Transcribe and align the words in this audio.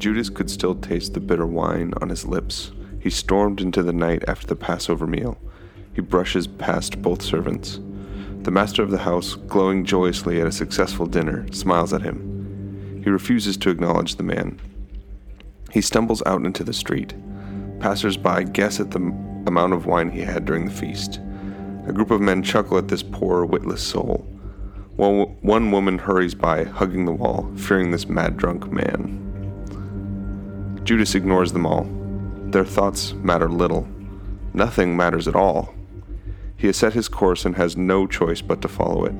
Judas 0.00 0.30
could 0.30 0.48
still 0.48 0.74
taste 0.74 1.12
the 1.12 1.20
bitter 1.20 1.46
wine 1.46 1.92
on 2.00 2.08
his 2.08 2.24
lips. 2.24 2.72
He 3.00 3.10
stormed 3.10 3.60
into 3.60 3.82
the 3.82 3.92
night 3.92 4.24
after 4.26 4.46
the 4.46 4.56
Passover 4.56 5.06
meal. 5.06 5.36
He 5.94 6.00
brushes 6.00 6.46
past 6.46 7.02
both 7.02 7.20
servants. 7.20 7.80
The 8.42 8.50
master 8.50 8.82
of 8.82 8.90
the 8.90 8.98
house, 8.98 9.34
glowing 9.34 9.84
joyously 9.84 10.40
at 10.40 10.46
a 10.46 10.52
successful 10.52 11.04
dinner, 11.04 11.46
smiles 11.52 11.92
at 11.92 12.00
him. 12.00 13.02
He 13.04 13.10
refuses 13.10 13.58
to 13.58 13.68
acknowledge 13.68 14.16
the 14.16 14.22
man. 14.22 14.58
He 15.70 15.82
stumbles 15.82 16.22
out 16.24 16.46
into 16.46 16.64
the 16.64 16.72
street. 16.72 17.12
Passers 17.78 18.16
by 18.16 18.44
guess 18.44 18.80
at 18.80 18.92
the 18.92 19.00
amount 19.46 19.74
of 19.74 19.84
wine 19.84 20.08
he 20.08 20.22
had 20.22 20.46
during 20.46 20.64
the 20.64 20.72
feast. 20.72 21.20
A 21.86 21.92
group 21.92 22.10
of 22.10 22.22
men 22.22 22.42
chuckle 22.42 22.78
at 22.78 22.88
this 22.88 23.02
poor, 23.02 23.44
witless 23.44 23.82
soul, 23.82 24.26
while 24.96 25.26
one 25.42 25.70
woman 25.70 25.98
hurries 25.98 26.34
by, 26.34 26.64
hugging 26.64 27.04
the 27.04 27.12
wall, 27.12 27.52
fearing 27.54 27.90
this 27.90 28.08
mad 28.08 28.38
drunk 28.38 28.72
man. 28.72 29.29
Judas 30.90 31.14
ignores 31.14 31.52
them 31.52 31.66
all. 31.66 31.86
Their 32.50 32.64
thoughts 32.64 33.12
matter 33.12 33.48
little. 33.48 33.86
Nothing 34.54 34.96
matters 34.96 35.28
at 35.28 35.36
all. 35.36 35.72
He 36.56 36.66
has 36.66 36.78
set 36.78 36.94
his 36.94 37.08
course 37.08 37.44
and 37.44 37.54
has 37.54 37.76
no 37.76 38.08
choice 38.08 38.42
but 38.42 38.60
to 38.62 38.66
follow 38.66 39.04
it. 39.04 39.14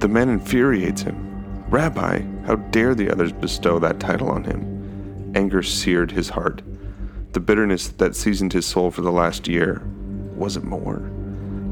The 0.00 0.08
man 0.08 0.28
infuriates 0.28 1.02
him. 1.02 1.70
Rabbi, 1.70 2.22
how 2.46 2.56
dare 2.56 2.96
the 2.96 3.12
others 3.12 3.30
bestow 3.30 3.78
that 3.78 4.00
title 4.00 4.28
on 4.28 4.42
him? 4.42 5.30
Anger 5.36 5.62
seared 5.62 6.10
his 6.10 6.30
heart. 6.30 6.62
The 7.30 7.38
bitterness 7.38 7.86
that 7.90 8.16
seasoned 8.16 8.52
his 8.52 8.66
soul 8.66 8.90
for 8.90 9.02
the 9.02 9.12
last 9.12 9.46
year, 9.46 9.84
was 10.34 10.56
it 10.56 10.64
more? 10.64 11.08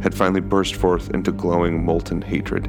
Had 0.04 0.14
finally 0.14 0.40
burst 0.40 0.76
forth 0.76 1.10
into 1.10 1.32
glowing, 1.32 1.84
molten 1.84 2.22
hatred. 2.22 2.66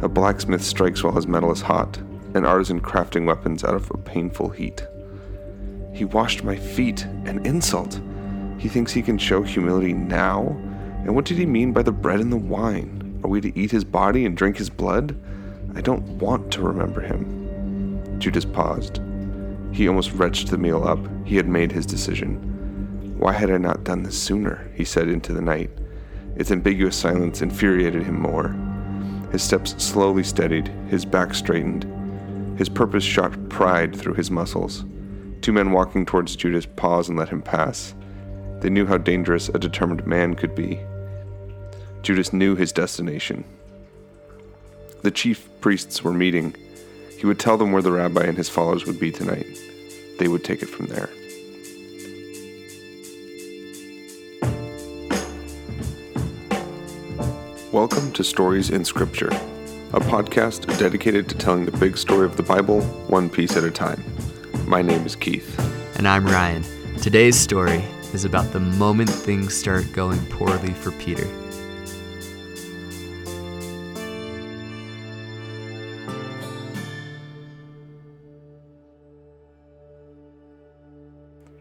A 0.00 0.08
blacksmith 0.08 0.64
strikes 0.64 1.04
while 1.04 1.16
his 1.16 1.26
metal 1.26 1.52
is 1.52 1.60
hot, 1.60 1.98
an 2.32 2.46
artisan 2.46 2.80
crafting 2.80 3.26
weapons 3.26 3.62
out 3.62 3.74
of 3.74 3.90
a 3.90 3.98
painful 3.98 4.48
heat. 4.48 4.86
He 5.92 6.04
washed 6.04 6.42
my 6.42 6.56
feet, 6.56 7.04
an 7.24 7.44
insult. 7.44 8.00
He 8.58 8.68
thinks 8.68 8.92
he 8.92 9.02
can 9.02 9.18
show 9.18 9.42
humility 9.42 9.92
now? 9.92 10.56
And 11.04 11.14
what 11.14 11.24
did 11.24 11.36
he 11.36 11.46
mean 11.46 11.72
by 11.72 11.82
the 11.82 11.92
bread 11.92 12.20
and 12.20 12.32
the 12.32 12.36
wine? 12.36 13.20
Are 13.24 13.28
we 13.28 13.40
to 13.40 13.58
eat 13.58 13.70
his 13.70 13.84
body 13.84 14.24
and 14.24 14.36
drink 14.36 14.56
his 14.56 14.70
blood? 14.70 15.16
I 15.74 15.80
don't 15.80 16.06
want 16.18 16.50
to 16.52 16.62
remember 16.62 17.00
him. 17.00 18.18
Judas 18.18 18.44
paused. 18.44 19.00
He 19.72 19.88
almost 19.88 20.12
retched 20.12 20.48
the 20.48 20.58
meal 20.58 20.84
up. 20.86 21.00
He 21.24 21.36
had 21.36 21.48
made 21.48 21.72
his 21.72 21.86
decision. 21.86 23.16
Why 23.18 23.32
had 23.32 23.50
I 23.50 23.58
not 23.58 23.84
done 23.84 24.02
this 24.02 24.20
sooner? 24.20 24.70
He 24.74 24.84
said 24.84 25.08
into 25.08 25.32
the 25.32 25.40
night. 25.40 25.70
Its 26.36 26.50
ambiguous 26.50 26.96
silence 26.96 27.42
infuriated 27.42 28.02
him 28.02 28.20
more. 28.20 28.54
His 29.30 29.42
steps 29.42 29.74
slowly 29.82 30.22
steadied, 30.22 30.68
his 30.88 31.04
back 31.04 31.34
straightened. 31.34 31.86
His 32.58 32.68
purpose 32.68 33.04
shot 33.04 33.48
pride 33.48 33.94
through 33.96 34.14
his 34.14 34.30
muscles. 34.30 34.84
Two 35.42 35.52
men 35.52 35.72
walking 35.72 36.06
towards 36.06 36.36
Judas 36.36 36.66
paused 36.76 37.08
and 37.08 37.18
let 37.18 37.30
him 37.30 37.42
pass. 37.42 37.96
They 38.60 38.70
knew 38.70 38.86
how 38.86 38.96
dangerous 38.96 39.48
a 39.48 39.58
determined 39.58 40.06
man 40.06 40.34
could 40.34 40.54
be. 40.54 40.78
Judas 42.02 42.32
knew 42.32 42.54
his 42.54 42.70
destination. 42.70 43.44
The 45.02 45.10
chief 45.10 45.48
priests 45.60 46.04
were 46.04 46.12
meeting. 46.12 46.54
He 47.18 47.26
would 47.26 47.40
tell 47.40 47.56
them 47.56 47.72
where 47.72 47.82
the 47.82 47.90
rabbi 47.90 48.22
and 48.22 48.38
his 48.38 48.48
followers 48.48 48.86
would 48.86 49.00
be 49.00 49.10
tonight. 49.10 49.58
They 50.20 50.28
would 50.28 50.44
take 50.44 50.62
it 50.62 50.68
from 50.68 50.86
there. 50.86 51.10
Welcome 57.72 58.12
to 58.12 58.22
Stories 58.22 58.70
in 58.70 58.84
Scripture, 58.84 59.30
a 59.92 59.98
podcast 59.98 60.78
dedicated 60.78 61.28
to 61.30 61.36
telling 61.36 61.64
the 61.64 61.76
big 61.78 61.98
story 61.98 62.26
of 62.26 62.36
the 62.36 62.44
Bible 62.44 62.82
one 63.08 63.28
piece 63.28 63.56
at 63.56 63.64
a 63.64 63.70
time. 63.72 64.04
My 64.72 64.80
name 64.80 65.04
is 65.04 65.16
Keith. 65.16 65.54
And 65.98 66.08
I'm 66.08 66.24
Ryan. 66.24 66.64
Today's 66.96 67.38
story 67.38 67.84
is 68.14 68.24
about 68.24 68.54
the 68.54 68.60
moment 68.60 69.10
things 69.10 69.54
start 69.54 69.84
going 69.92 70.18
poorly 70.30 70.70
for 70.72 70.92
Peter. 70.92 71.28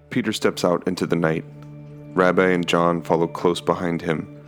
Peter 0.10 0.32
steps 0.32 0.64
out 0.64 0.88
into 0.88 1.06
the 1.06 1.18
night. 1.18 1.44
Rabbi 2.14 2.52
and 2.52 2.66
John 2.66 3.02
follow 3.02 3.28
close 3.28 3.60
behind 3.60 4.02
him. 4.02 4.42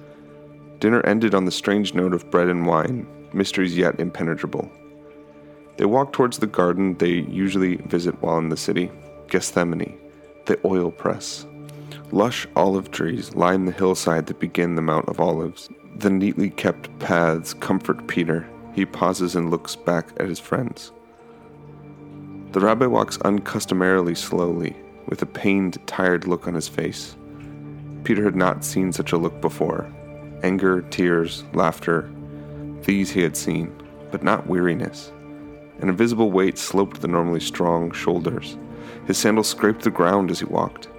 Dinner 0.79 1.05
ended 1.05 1.35
on 1.35 1.43
the 1.43 1.51
strange 1.51 1.93
note 1.93 2.13
of 2.13 2.31
bread 2.31 2.47
and 2.47 2.65
wine, 2.65 3.05
mysteries 3.33 3.75
yet 3.75 3.99
impenetrable. 3.99 4.71
They 5.77 5.85
walk 5.85 6.13
towards 6.13 6.37
the 6.37 6.47
garden 6.47 6.97
they 6.97 7.09
usually 7.09 7.77
visit 7.77 8.21
while 8.21 8.37
in 8.37 8.49
the 8.49 8.57
city 8.57 8.91
Gethsemane, 9.27 9.97
the 10.45 10.59
oil 10.65 10.91
press. 10.91 11.45
Lush 12.11 12.45
olive 12.55 12.91
trees 12.91 13.33
line 13.33 13.65
the 13.65 13.71
hillside 13.71 14.27
that 14.27 14.39
begin 14.39 14.75
the 14.75 14.81
Mount 14.81 15.09
of 15.09 15.19
Olives. 15.19 15.69
The 15.95 16.11
neatly 16.11 16.51
kept 16.51 16.99
paths 16.99 17.53
comfort 17.55 18.07
Peter. 18.07 18.47
He 18.73 18.85
pauses 18.85 19.35
and 19.35 19.49
looks 19.49 19.75
back 19.75 20.09
at 20.17 20.29
his 20.29 20.39
friends. 20.39 20.91
The 22.51 22.59
rabbi 22.59 22.85
walks 22.85 23.17
uncustomarily 23.19 24.15
slowly, 24.15 24.75
with 25.07 25.23
a 25.23 25.25
pained, 25.25 25.79
tired 25.87 26.27
look 26.27 26.47
on 26.47 26.53
his 26.53 26.67
face. 26.67 27.15
Peter 28.03 28.23
had 28.23 28.35
not 28.35 28.63
seen 28.63 28.91
such 28.91 29.11
a 29.11 29.17
look 29.17 29.41
before. 29.41 29.91
Anger, 30.43 30.81
tears, 30.83 31.43
laughter, 31.53 32.11
these 32.83 33.09
he 33.09 33.21
had 33.21 33.35
seen, 33.35 33.73
but 34.11 34.23
not 34.23 34.45
weariness. 34.45 35.11
An 35.79 35.89
invisible 35.89 36.31
weight 36.31 36.57
sloped 36.57 37.01
the 37.01 37.07
normally 37.07 37.39
strong 37.39 37.91
shoulders. 37.91 38.57
His 39.05 39.17
sandals 39.17 39.49
scraped 39.49 39.81
the 39.81 39.91
ground 39.91 40.31
as 40.31 40.39
he 40.39 40.45
walked. 40.45 40.89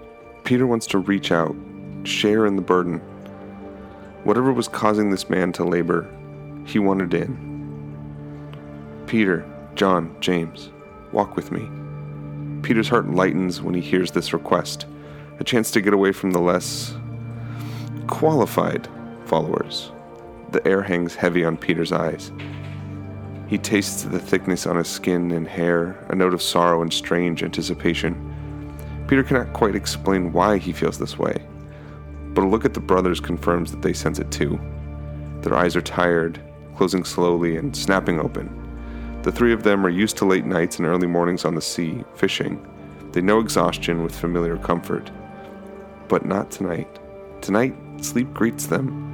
Peter 0.45 0.67
wants 0.67 0.87
to 0.89 0.99
reach 0.99 1.33
out, 1.33 1.57
share 2.03 2.45
in 2.47 2.57
the 2.57 2.63
burden. 2.63 2.99
Whatever 4.25 4.53
was 4.53 4.69
causing 4.69 5.11
this 5.11 5.31
man 5.31 5.53
to 5.53 5.65
labor, 5.65 6.07
he 6.67 6.79
wanted 6.79 7.15
in. 7.15 7.55
Peter, 9.07 9.45
John, 9.75 10.15
James, 10.21 10.71
walk 11.13 11.37
with 11.37 11.53
me. 11.53 11.69
Peter's 12.63 12.89
heart 12.89 13.11
lightens 13.11 13.61
when 13.63 13.75
he 13.75 13.81
hears 13.81 14.11
this 14.11 14.33
request, 14.33 14.87
a 15.39 15.45
chance 15.45 15.71
to 15.71 15.81
get 15.81 15.95
away 15.95 16.13
from 16.13 16.31
the 16.31 16.41
less 16.41 16.95
qualified 18.07 18.89
followers. 19.25 19.93
The 20.53 20.67
air 20.67 20.83
hangs 20.83 21.15
heavy 21.15 21.45
on 21.45 21.57
Peter's 21.57 21.93
eyes. 21.93 22.33
He 23.47 23.59
tastes 23.59 24.03
the 24.03 24.19
thickness 24.19 24.67
on 24.67 24.77
his 24.77 24.89
skin 24.89 25.31
and 25.31 25.47
hair, 25.47 25.99
a 26.09 26.15
note 26.15 26.33
of 26.33 26.41
sorrow 26.41 26.83
and 26.83 26.93
strange 26.93 27.43
anticipation. 27.43 28.31
Peter 29.07 29.23
cannot 29.23 29.53
quite 29.53 29.75
explain 29.75 30.33
why 30.33 30.57
he 30.57 30.73
feels 30.73 30.99
this 30.99 31.19
way, 31.19 31.37
but 32.33 32.45
a 32.45 32.49
look 32.49 32.65
at 32.65 32.73
the 32.73 32.81
brothers 32.81 33.21
confirms 33.21 33.71
that 33.71 33.83
they 33.83 33.93
sense 33.93 34.19
it 34.19 34.31
too. 34.31 34.59
Their 35.43 35.55
eyes 35.55 35.77
are 35.77 35.83
tired, 35.83 36.41
closing 36.75 37.05
slowly 37.05 37.57
and 37.57 37.77
snapping 37.77 38.19
open. 38.19 38.51
The 39.23 39.33
three 39.33 39.53
of 39.53 39.63
them 39.63 39.85
are 39.85 39.91
used 39.91 40.17
to 40.19 40.25
late 40.25 40.47
nights 40.47 40.79
and 40.79 40.89
early 40.89 41.07
mornings 41.07 41.45
on 41.45 41.55
the 41.55 41.61
sea, 41.61 42.03
fishing. 42.15 42.67
They 43.13 43.21
know 43.21 43.41
exhaustion 43.41 44.03
with 44.03 44.19
familiar 44.19 44.57
comfort. 44.57 45.11
But 46.09 46.25
not 46.25 46.51
tonight. 46.51 46.99
Tonight, 47.43 47.75
sleep 48.01 48.33
greets 48.33 48.67
them 48.67 49.14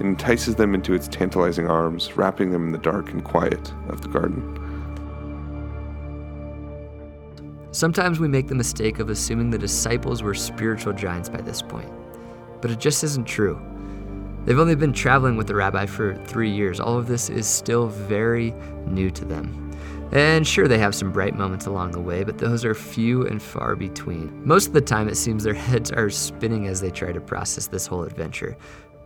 entices 0.00 0.56
them 0.56 0.74
into 0.74 0.94
its 0.94 1.08
tantalizing 1.08 1.68
arms, 1.68 2.16
wrapping 2.16 2.50
them 2.50 2.66
in 2.66 2.72
the 2.72 2.78
dark 2.78 3.10
and 3.10 3.24
quiet 3.24 3.72
of 3.88 4.00
the 4.02 4.08
garden. 4.08 4.54
Sometimes 7.70 8.18
we 8.18 8.28
make 8.28 8.48
the 8.48 8.54
mistake 8.54 8.98
of 8.98 9.10
assuming 9.10 9.50
the 9.50 9.58
disciples 9.58 10.22
were 10.22 10.34
spiritual 10.34 10.92
giants 10.92 11.28
by 11.28 11.40
this 11.40 11.62
point, 11.62 11.90
but 12.60 12.70
it 12.70 12.80
just 12.80 13.04
isn't 13.04 13.26
true. 13.26 13.60
They've 14.44 14.58
only 14.58 14.74
been 14.74 14.94
traveling 14.94 15.36
with 15.36 15.46
the 15.46 15.54
rabbi 15.54 15.86
for 15.86 16.16
three 16.24 16.50
years. 16.50 16.80
All 16.80 16.96
of 16.96 17.06
this 17.06 17.28
is 17.28 17.46
still 17.46 17.86
very 17.88 18.52
new 18.86 19.10
to 19.10 19.24
them. 19.24 19.68
And 20.10 20.46
sure, 20.46 20.66
they 20.66 20.78
have 20.78 20.94
some 20.94 21.12
bright 21.12 21.34
moments 21.34 21.66
along 21.66 21.90
the 21.90 22.00
way, 22.00 22.24
but 22.24 22.38
those 22.38 22.64
are 22.64 22.74
few 22.74 23.26
and 23.26 23.42
far 23.42 23.76
between. 23.76 24.42
Most 24.46 24.68
of 24.68 24.72
the 24.72 24.80
time, 24.80 25.06
it 25.06 25.16
seems 25.16 25.44
their 25.44 25.52
heads 25.68 25.92
are 25.92 26.08
spinning 26.08 26.66
as 26.66 26.80
they 26.80 26.90
try 26.90 27.12
to 27.12 27.20
process 27.20 27.66
this 27.66 27.86
whole 27.86 28.04
adventure. 28.04 28.56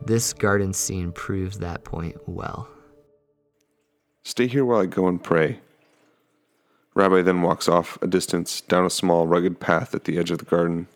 This 0.04 0.32
garden 0.32 0.72
scene 0.72 1.12
proves 1.12 1.58
that 1.58 1.84
point 1.84 2.16
well. 2.26 2.68
Stay 4.24 4.48
here 4.48 4.64
while 4.64 4.80
I 4.80 4.86
go 4.86 5.06
and 5.06 5.22
pray. 5.22 5.60
Rabbi 6.94 7.22
then 7.22 7.42
walks 7.42 7.68
off 7.68 7.98
a 8.02 8.08
distance 8.08 8.62
down 8.62 8.84
a 8.84 8.90
small, 8.90 9.28
rugged 9.28 9.60
path 9.60 9.94
at 9.94 10.04
the 10.04 10.18
edge 10.18 10.32
of 10.32 10.38
the 10.38 10.44
garden. 10.44 10.88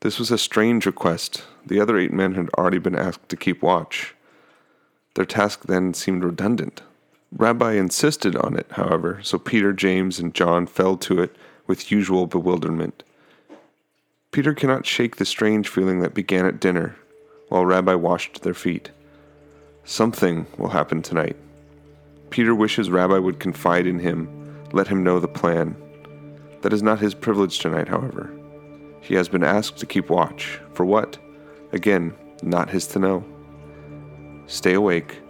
This 0.00 0.18
was 0.18 0.30
a 0.30 0.36
strange 0.36 0.84
request. 0.84 1.44
The 1.64 1.80
other 1.80 1.96
eight 1.96 2.12
men 2.12 2.34
had 2.34 2.50
already 2.58 2.78
been 2.78 2.94
asked 2.94 3.30
to 3.30 3.36
keep 3.36 3.62
watch. 3.62 4.14
Their 5.14 5.24
task 5.24 5.64
then 5.64 5.94
seemed 5.94 6.24
redundant. 6.24 6.82
Rabbi 7.32 7.72
insisted 7.72 8.36
on 8.36 8.54
it, 8.54 8.66
however, 8.72 9.20
so 9.22 9.38
Peter, 9.38 9.72
James, 9.72 10.18
and 10.18 10.34
John 10.34 10.66
fell 10.66 10.98
to 10.98 11.22
it 11.22 11.34
with 11.66 11.90
usual 11.90 12.26
bewilderment. 12.26 13.02
Peter 14.30 14.52
cannot 14.52 14.84
shake 14.84 15.16
the 15.16 15.24
strange 15.24 15.68
feeling 15.68 16.00
that 16.00 16.12
began 16.12 16.44
at 16.44 16.60
dinner 16.60 16.96
while 17.48 17.64
Rabbi 17.64 17.94
washed 17.94 18.42
their 18.42 18.54
feet. 18.54 18.90
Something 19.84 20.46
will 20.56 20.70
happen 20.70 21.02
tonight. 21.02 21.36
Peter 22.30 22.54
wishes 22.54 22.90
Rabbi 22.90 23.18
would 23.18 23.38
confide 23.38 23.86
in 23.86 23.98
him, 23.98 24.28
let 24.72 24.88
him 24.88 25.04
know 25.04 25.20
the 25.20 25.28
plan. 25.28 25.76
That 26.62 26.72
is 26.72 26.82
not 26.82 27.00
his 27.00 27.14
privilege 27.14 27.58
tonight, 27.58 27.88
however. 27.88 28.32
He 29.00 29.14
has 29.14 29.28
been 29.28 29.44
asked 29.44 29.76
to 29.78 29.86
keep 29.86 30.08
watch. 30.08 30.58
For 30.72 30.84
what? 30.84 31.18
Again, 31.72 32.14
not 32.42 32.70
his 32.70 32.86
to 32.88 32.98
know. 32.98 33.24
Stay 34.46 34.74
awake, 34.74 35.20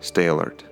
stay 0.00 0.26
alert. 0.26 0.64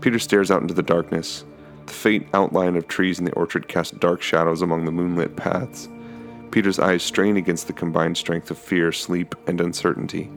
Peter 0.00 0.18
stares 0.18 0.50
out 0.50 0.62
into 0.62 0.74
the 0.74 0.82
darkness. 0.82 1.44
The 1.86 1.92
faint 1.92 2.28
outline 2.34 2.76
of 2.76 2.88
trees 2.88 3.18
in 3.18 3.24
the 3.24 3.32
orchard 3.32 3.68
casts 3.68 3.96
dark 3.96 4.20
shadows 4.20 4.62
among 4.62 4.84
the 4.84 4.92
moonlit 4.92 5.36
paths. 5.36 5.88
Peter's 6.50 6.78
eyes 6.78 7.02
strain 7.02 7.36
against 7.36 7.66
the 7.66 7.72
combined 7.72 8.16
strength 8.16 8.50
of 8.50 8.58
fear, 8.58 8.92
sleep, 8.92 9.34
and 9.46 9.60
uncertainty. 9.60 10.30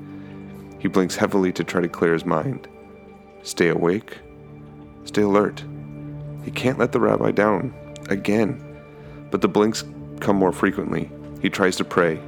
He 0.80 0.88
blinks 0.88 1.16
heavily 1.16 1.52
to 1.54 1.64
try 1.64 1.82
to 1.82 1.88
clear 1.88 2.14
his 2.14 2.26
mind. 2.26 2.68
Stay 3.44 3.70
awake, 3.70 4.18
stay 5.06 5.22
alert. 5.22 5.64
He 6.44 6.52
can't 6.52 6.80
let 6.80 6.92
the 6.92 7.00
rabbi 7.00 7.32
down. 7.32 7.74
Again. 8.10 8.66
But 9.32 9.42
the 9.42 9.48
blinks 9.48 9.84
come 10.20 10.36
more 10.36 10.52
frequently. 10.52 11.12
He 11.42 11.50
tries 11.50 11.76
to 11.78 11.86
pray. 11.86 12.20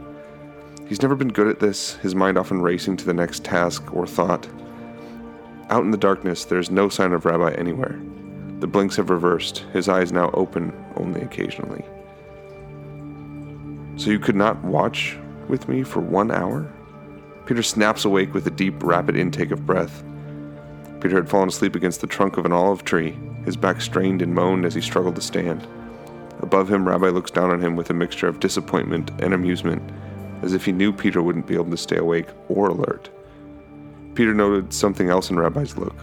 He's 0.88 1.02
never 1.02 1.16
been 1.16 1.30
good 1.30 1.48
at 1.48 1.60
this, 1.60 1.96
his 1.96 2.16
mind 2.16 2.38
often 2.38 2.62
racing 2.62 2.98
to 2.98 3.06
the 3.06 3.14
next 3.14 3.44
task 3.44 3.94
or 3.94 4.06
thought. 4.06 4.48
Out 5.70 5.84
in 5.84 5.92
the 5.92 5.98
darkness, 5.98 6.46
there 6.46 6.60
is 6.60 6.70
no 6.70 6.90
sign 6.90 7.14
of 7.14 7.26
Rabbi 7.26 7.54
anywhere. 7.54 8.00
The 8.60 8.68
blinks 8.68 8.98
have 8.98 9.10
reversed, 9.10 9.60
his 9.74 9.88
eyes 9.90 10.12
now 10.12 10.30
open 10.34 10.74
only 10.98 11.22
occasionally. 11.22 11.84
So 14.02 14.10
you 14.10 14.18
could 14.18 14.36
not 14.36 14.64
watch 14.64 15.16
with 15.48 15.70
me 15.70 15.84
for 15.84 16.00
one 16.00 16.32
hour? 16.32 16.68
Peter 17.46 17.62
snaps 17.62 18.04
awake 18.04 18.34
with 18.34 18.48
a 18.48 18.50
deep, 18.50 18.82
rapid 18.82 19.16
intake 19.16 19.52
of 19.52 19.68
breath. 19.68 20.04
Peter 21.00 21.18
had 21.18 21.30
fallen 21.30 21.50
asleep 21.50 21.76
against 21.76 22.02
the 22.02 22.08
trunk 22.08 22.38
of 22.38 22.48
an 22.48 22.52
olive 22.52 22.84
tree, 22.84 23.16
his 23.46 23.56
back 23.56 23.80
strained 23.80 24.24
and 24.24 24.34
moaned 24.34 24.66
as 24.66 24.74
he 24.74 24.82
struggled 24.82 25.14
to 25.18 25.22
stand. 25.22 25.68
Above 26.40 26.68
him, 26.68 26.88
Rabbi 26.88 27.10
looks 27.10 27.30
down 27.30 27.52
on 27.52 27.62
him 27.62 27.76
with 27.76 27.92
a 27.92 27.94
mixture 27.94 28.28
of 28.28 28.40
disappointment 28.40 29.12
and 29.20 29.36
amusement, 29.36 29.88
as 30.42 30.56
if 30.56 30.66
he 30.66 30.72
knew 30.72 30.92
Peter 30.92 31.22
wouldn't 31.22 31.46
be 31.46 31.54
able 31.54 31.70
to 31.70 31.78
stay 31.78 31.98
awake 31.98 32.30
or 32.50 32.70
alert. 32.70 33.12
Peter 34.16 34.34
noted 34.34 34.74
something 34.74 35.10
else 35.12 35.30
in 35.30 35.38
Rabbi's 35.38 35.78
look. 35.78 35.96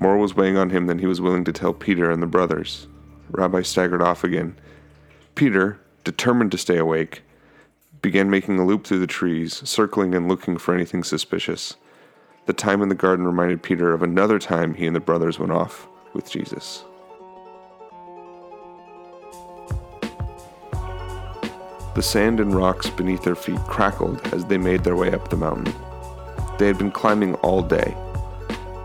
More 0.00 0.18
was 0.18 0.36
weighing 0.36 0.56
on 0.56 0.70
him 0.70 0.86
than 0.86 1.00
he 1.00 1.06
was 1.06 1.20
willing 1.20 1.42
to 1.46 1.52
tell 1.52 1.74
Peter 1.74 2.12
and 2.12 2.22
the 2.22 2.28
brothers. 2.28 2.86
Rabbi 3.32 3.62
staggered 3.62 4.02
off 4.02 4.22
again. 4.22 4.56
Peter, 5.34 5.80
determined 6.06 6.52
to 6.52 6.56
stay 6.56 6.78
awake, 6.78 7.22
began 8.00 8.30
making 8.30 8.60
a 8.60 8.64
loop 8.64 8.86
through 8.86 9.00
the 9.00 9.08
trees, 9.08 9.68
circling 9.68 10.14
and 10.14 10.28
looking 10.28 10.56
for 10.56 10.72
anything 10.72 11.02
suspicious. 11.02 11.74
The 12.46 12.52
time 12.52 12.80
in 12.80 12.88
the 12.88 12.94
garden 12.94 13.26
reminded 13.26 13.64
Peter 13.64 13.92
of 13.92 14.04
another 14.04 14.38
time 14.38 14.74
he 14.74 14.86
and 14.86 14.94
the 14.94 15.00
brothers 15.00 15.40
went 15.40 15.50
off 15.50 15.88
with 16.12 16.30
Jesus. 16.30 16.84
The 21.96 22.02
sand 22.02 22.38
and 22.38 22.54
rocks 22.54 22.88
beneath 22.88 23.24
their 23.24 23.34
feet 23.34 23.58
crackled 23.66 24.24
as 24.32 24.44
they 24.44 24.58
made 24.58 24.84
their 24.84 24.94
way 24.94 25.10
up 25.10 25.28
the 25.28 25.36
mountain. 25.36 25.74
They 26.56 26.68
had 26.68 26.78
been 26.78 26.92
climbing 26.92 27.34
all 27.36 27.62
day. 27.62 27.96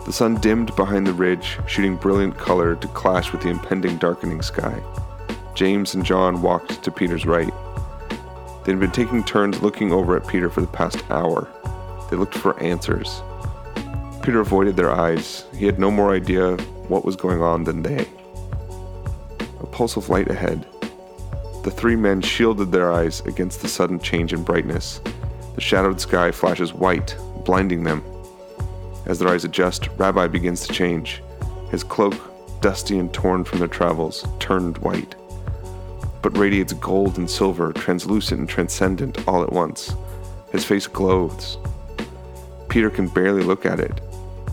The 0.06 0.14
sun 0.14 0.42
dimmed 0.42 0.76
behind 0.76 1.06
the 1.06 1.14
ridge, 1.14 1.60
shooting 1.68 1.98
brilliant 1.98 2.36
color 2.40 2.76
to 2.78 2.88
clash 2.88 3.32
with 3.32 3.44
the 3.44 3.50
impending 3.50 3.98
darkening 3.98 4.42
sky. 4.42 4.82
James 5.54 5.94
and 5.94 6.06
John 6.06 6.42
walked 6.42 6.82
to 6.84 6.92
Peter's 6.92 7.26
right. 7.26 7.54
They 8.64 8.72
had 8.72 8.80
been 8.80 8.92
taking 8.92 9.24
turns 9.24 9.62
looking 9.62 9.92
over 9.92 10.16
at 10.16 10.28
Peter 10.28 10.50
for 10.50 10.62
the 10.62 10.68
past 10.68 11.04
hour. 11.10 11.48
They 12.10 12.18
looked 12.18 12.36
for 12.36 12.60
answers. 12.62 13.22
Peter 14.22 14.40
avoided 14.40 14.76
their 14.76 14.92
eyes. 14.92 15.46
He 15.56 15.66
had 15.66 15.80
no 15.80 15.90
more 15.90 16.14
idea 16.14 16.56
what 16.88 17.04
was 17.04 17.16
going 17.16 17.42
on 17.42 17.64
than 17.64 17.82
they. 17.82 18.08
A 19.60 19.66
pulse 19.66 19.98
of 19.98 20.10
light 20.10 20.30
ahead. 20.30 20.68
The 21.64 21.72
three 21.72 21.96
men 21.96 22.22
shielded 22.22 22.72
their 22.72 22.92
eyes 22.92 23.22
against 23.22 23.62
the 23.62 23.68
sudden 23.68 24.00
change 24.00 24.34
in 24.34 24.44
brightness. 24.44 25.02
The 25.56 25.62
shadowed 25.62 26.00
sky 26.00 26.32
flashes 26.32 26.74
white, 26.74 27.16
blinding 27.46 27.84
them. 27.84 28.04
As 29.06 29.20
their 29.20 29.30
eyes 29.30 29.44
adjust, 29.44 29.90
Rabbi 29.98 30.28
begins 30.28 30.66
to 30.68 30.74
change. 30.74 31.22
His 31.70 31.84
cloak, 31.84 32.16
dusty 32.62 33.00
and 33.00 33.12
torn 33.14 33.44
from 33.44 33.60
their 33.60 33.68
travels, 33.68 34.28
turned 34.40 34.78
white, 34.80 35.16
but 36.22 36.38
radiates 36.38 36.74
gold 36.74 37.18
and 37.18 37.30
silver, 37.30 37.74
translucent 37.74 38.40
and 38.40 38.50
transcendent 38.50 39.28
all 39.28 39.44
at 39.44 39.52
once. 39.52 39.96
His 40.52 40.66
face 40.66 40.88
glows. 40.88 41.58
Peter 42.70 42.90
can 42.90 43.08
barely 43.08 43.44
look 43.44 43.66
at 43.66 43.80
it. 43.80 44.02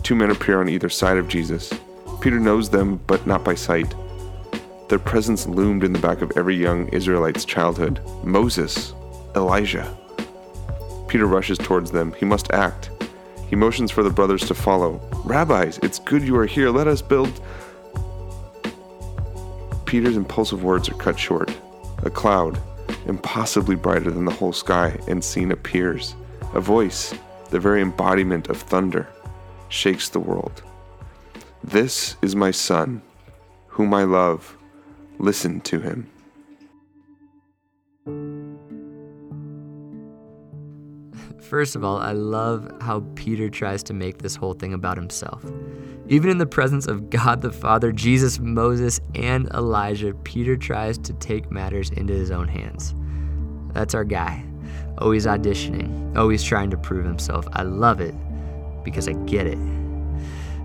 Two 0.03 0.15
men 0.15 0.31
appear 0.31 0.59
on 0.59 0.69
either 0.69 0.89
side 0.89 1.17
of 1.17 1.27
Jesus. 1.27 1.73
Peter 2.21 2.39
knows 2.39 2.69
them, 2.69 2.99
but 3.07 3.25
not 3.27 3.43
by 3.43 3.55
sight. 3.55 3.93
Their 4.89 4.99
presence 4.99 5.47
loomed 5.47 5.83
in 5.83 5.93
the 5.93 5.99
back 5.99 6.21
of 6.21 6.31
every 6.35 6.55
young 6.55 6.87
Israelite's 6.89 7.45
childhood 7.45 8.01
Moses, 8.23 8.93
Elijah. 9.35 9.95
Peter 11.07 11.27
rushes 11.27 11.57
towards 11.57 11.91
them. 11.91 12.13
He 12.13 12.25
must 12.25 12.51
act. 12.51 12.89
He 13.49 13.55
motions 13.55 13.91
for 13.91 14.03
the 14.03 14.09
brothers 14.09 14.45
to 14.47 14.53
follow. 14.53 15.01
Rabbis, 15.25 15.79
it's 15.81 15.99
good 15.99 16.23
you 16.23 16.35
are 16.37 16.45
here. 16.45 16.69
Let 16.69 16.87
us 16.87 17.01
build. 17.01 17.41
Peter's 19.89 20.17
impulsive 20.17 20.63
words 20.63 20.87
are 20.87 20.93
cut 20.93 21.17
short. 21.17 21.51
A 22.03 22.11
cloud, 22.11 22.61
impossibly 23.07 23.75
brighter 23.75 24.11
than 24.11 24.23
the 24.23 24.31
whole 24.31 24.53
sky 24.53 24.95
and 25.07 25.23
seen, 25.23 25.51
appears. 25.51 26.13
A 26.53 26.61
voice, 26.61 27.11
the 27.49 27.59
very 27.59 27.81
embodiment 27.81 28.49
of 28.49 28.57
thunder, 28.57 29.07
shakes 29.69 30.07
the 30.07 30.19
world. 30.19 30.61
This 31.63 32.17
is 32.21 32.35
my 32.35 32.51
son, 32.51 33.01
whom 33.65 33.91
I 33.95 34.03
love. 34.03 34.55
Listen 35.17 35.59
to 35.61 35.79
him. 35.79 36.07
First 41.39 41.75
of 41.75 41.83
all, 41.83 41.97
I 41.97 42.11
love 42.11 42.71
how 42.81 43.03
Peter 43.15 43.49
tries 43.49 43.83
to 43.83 43.93
make 43.93 44.19
this 44.19 44.35
whole 44.35 44.53
thing 44.53 44.73
about 44.73 44.97
himself. 44.97 45.43
Even 46.07 46.29
in 46.29 46.37
the 46.37 46.45
presence 46.45 46.87
of 46.87 47.09
God 47.09 47.41
the 47.41 47.51
Father, 47.51 47.91
Jesus, 47.91 48.39
Moses, 48.39 48.99
and 49.15 49.47
Elijah, 49.53 50.13
Peter 50.23 50.57
tries 50.57 50.97
to 50.99 51.13
take 51.13 51.51
matters 51.51 51.91
into 51.91 52.13
his 52.13 52.31
own 52.31 52.47
hands. 52.47 52.95
That's 53.73 53.93
our 53.93 54.03
guy. 54.03 54.43
Always 54.97 55.25
auditioning, 55.25 56.17
always 56.17 56.43
trying 56.43 56.71
to 56.71 56.77
prove 56.77 57.05
himself. 57.05 57.47
I 57.53 57.63
love 57.63 58.01
it 58.01 58.15
because 58.83 59.07
I 59.07 59.13
get 59.13 59.47
it. 59.47 59.57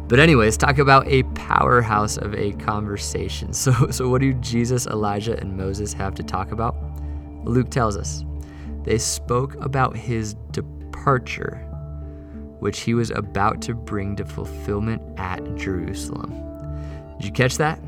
But 0.08 0.18
anyways, 0.18 0.56
talk 0.56 0.78
about 0.78 1.06
a 1.08 1.22
powerhouse 1.34 2.16
of 2.18 2.34
a 2.34 2.52
conversation. 2.52 3.52
So 3.52 3.72
so 3.90 4.08
what 4.08 4.20
do 4.20 4.34
Jesus, 4.34 4.86
Elijah, 4.86 5.38
and 5.38 5.56
Moses 5.56 5.92
have 5.92 6.14
to 6.16 6.22
talk 6.22 6.52
about? 6.52 6.76
Luke 7.44 7.70
tells 7.70 7.96
us. 7.96 8.24
They 8.84 8.98
spoke 8.98 9.54
about 9.64 9.96
his 9.96 10.34
departure, 10.50 11.56
which 12.60 12.80
he 12.80 12.94
was 12.94 13.10
about 13.10 13.60
to 13.62 13.74
bring 13.74 14.16
to 14.16 14.24
fulfillment 14.24 15.02
at 15.18 15.42
Jerusalem. 15.56 16.30
Did 17.16 17.26
you 17.26 17.32
catch 17.32 17.56
that? 17.56 17.80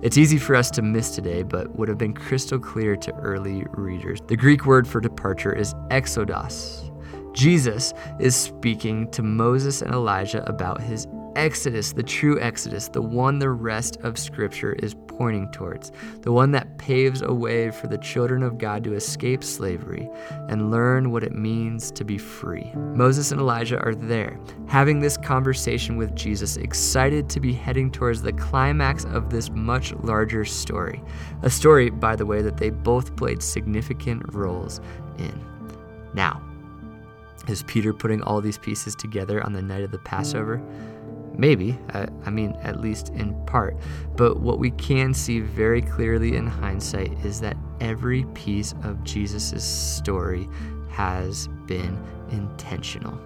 It's 0.00 0.16
easy 0.16 0.38
for 0.38 0.54
us 0.54 0.70
to 0.72 0.82
miss 0.82 1.14
today, 1.14 1.42
but 1.42 1.76
would 1.76 1.88
have 1.88 1.98
been 1.98 2.14
crystal 2.14 2.58
clear 2.58 2.96
to 2.96 3.14
early 3.16 3.64
readers. 3.72 4.20
The 4.26 4.36
Greek 4.36 4.64
word 4.64 4.86
for 4.86 5.00
departure 5.00 5.52
is 5.52 5.74
exodos. 5.90 6.84
Jesus 7.34 7.92
is 8.18 8.34
speaking 8.34 9.10
to 9.10 9.22
Moses 9.22 9.82
and 9.82 9.92
Elijah 9.92 10.48
about 10.48 10.80
his 10.80 11.06
Exodus, 11.38 11.92
the 11.92 12.02
true 12.02 12.40
Exodus, 12.40 12.88
the 12.88 13.00
one 13.00 13.38
the 13.38 13.48
rest 13.48 13.96
of 13.98 14.18
Scripture 14.18 14.72
is 14.72 14.96
pointing 15.06 15.48
towards, 15.52 15.92
the 16.22 16.32
one 16.32 16.50
that 16.50 16.78
paves 16.78 17.22
a 17.22 17.32
way 17.32 17.70
for 17.70 17.86
the 17.86 17.96
children 17.98 18.42
of 18.42 18.58
God 18.58 18.82
to 18.82 18.94
escape 18.94 19.44
slavery 19.44 20.10
and 20.48 20.72
learn 20.72 21.12
what 21.12 21.22
it 21.22 21.32
means 21.32 21.92
to 21.92 22.04
be 22.04 22.18
free. 22.18 22.72
Moses 22.74 23.30
and 23.30 23.40
Elijah 23.40 23.78
are 23.78 23.94
there, 23.94 24.40
having 24.66 24.98
this 24.98 25.16
conversation 25.16 25.96
with 25.96 26.12
Jesus, 26.16 26.56
excited 26.56 27.30
to 27.30 27.38
be 27.38 27.52
heading 27.52 27.92
towards 27.92 28.20
the 28.20 28.32
climax 28.32 29.04
of 29.04 29.30
this 29.30 29.48
much 29.48 29.92
larger 30.02 30.44
story. 30.44 31.00
A 31.42 31.50
story, 31.50 31.88
by 31.88 32.16
the 32.16 32.26
way, 32.26 32.42
that 32.42 32.56
they 32.56 32.70
both 32.70 33.14
played 33.14 33.44
significant 33.44 34.34
roles 34.34 34.80
in. 35.18 35.40
Now, 36.14 36.42
is 37.46 37.62
Peter 37.62 37.94
putting 37.94 38.22
all 38.22 38.40
these 38.40 38.58
pieces 38.58 38.94
together 38.96 39.42
on 39.44 39.52
the 39.52 39.62
night 39.62 39.84
of 39.84 39.92
the 39.92 39.98
Passover? 39.98 40.60
Maybe, 41.38 41.78
I 41.94 42.30
mean, 42.30 42.58
at 42.62 42.80
least 42.80 43.10
in 43.10 43.32
part. 43.46 43.76
But 44.16 44.40
what 44.40 44.58
we 44.58 44.72
can 44.72 45.14
see 45.14 45.38
very 45.40 45.80
clearly 45.80 46.36
in 46.36 46.46
hindsight 46.46 47.12
is 47.24 47.40
that 47.40 47.56
every 47.80 48.24
piece 48.34 48.74
of 48.82 49.02
Jesus' 49.04 49.64
story 49.64 50.48
has 50.90 51.48
been 51.66 51.96
intentional. 52.30 53.16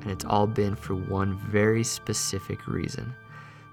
And 0.00 0.10
it's 0.10 0.24
all 0.24 0.46
been 0.46 0.74
for 0.74 0.94
one 0.94 1.36
very 1.36 1.84
specific 1.84 2.66
reason 2.66 3.14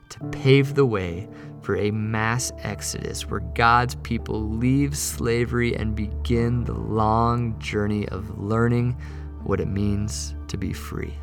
to 0.10 0.20
pave 0.26 0.76
the 0.76 0.86
way 0.86 1.30
for 1.62 1.78
a 1.78 1.90
mass 1.90 2.52
exodus 2.60 3.30
where 3.30 3.40
God's 3.40 3.96
people 3.96 4.42
leave 4.42 4.98
slavery 4.98 5.74
and 5.76 5.96
begin 5.96 6.66
the 6.66 6.74
long 6.74 7.58
journey 7.60 8.10
of 8.10 8.38
learning 8.38 8.98
what 9.44 9.62
it 9.62 9.70
means 9.70 10.36
to 10.50 10.58
be 10.58 10.74
free. 10.74 11.14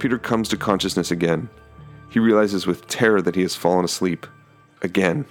Peter 0.00 0.18
comes 0.18 0.48
to 0.48 0.56
consciousness 0.56 1.10
again. 1.10 1.50
He 2.08 2.18
realizes 2.18 2.66
with 2.66 2.88
terror 2.88 3.20
that 3.20 3.36
he 3.36 3.42
has 3.42 3.54
fallen 3.54 3.84
asleep. 3.84 4.26
Again. 4.82 5.26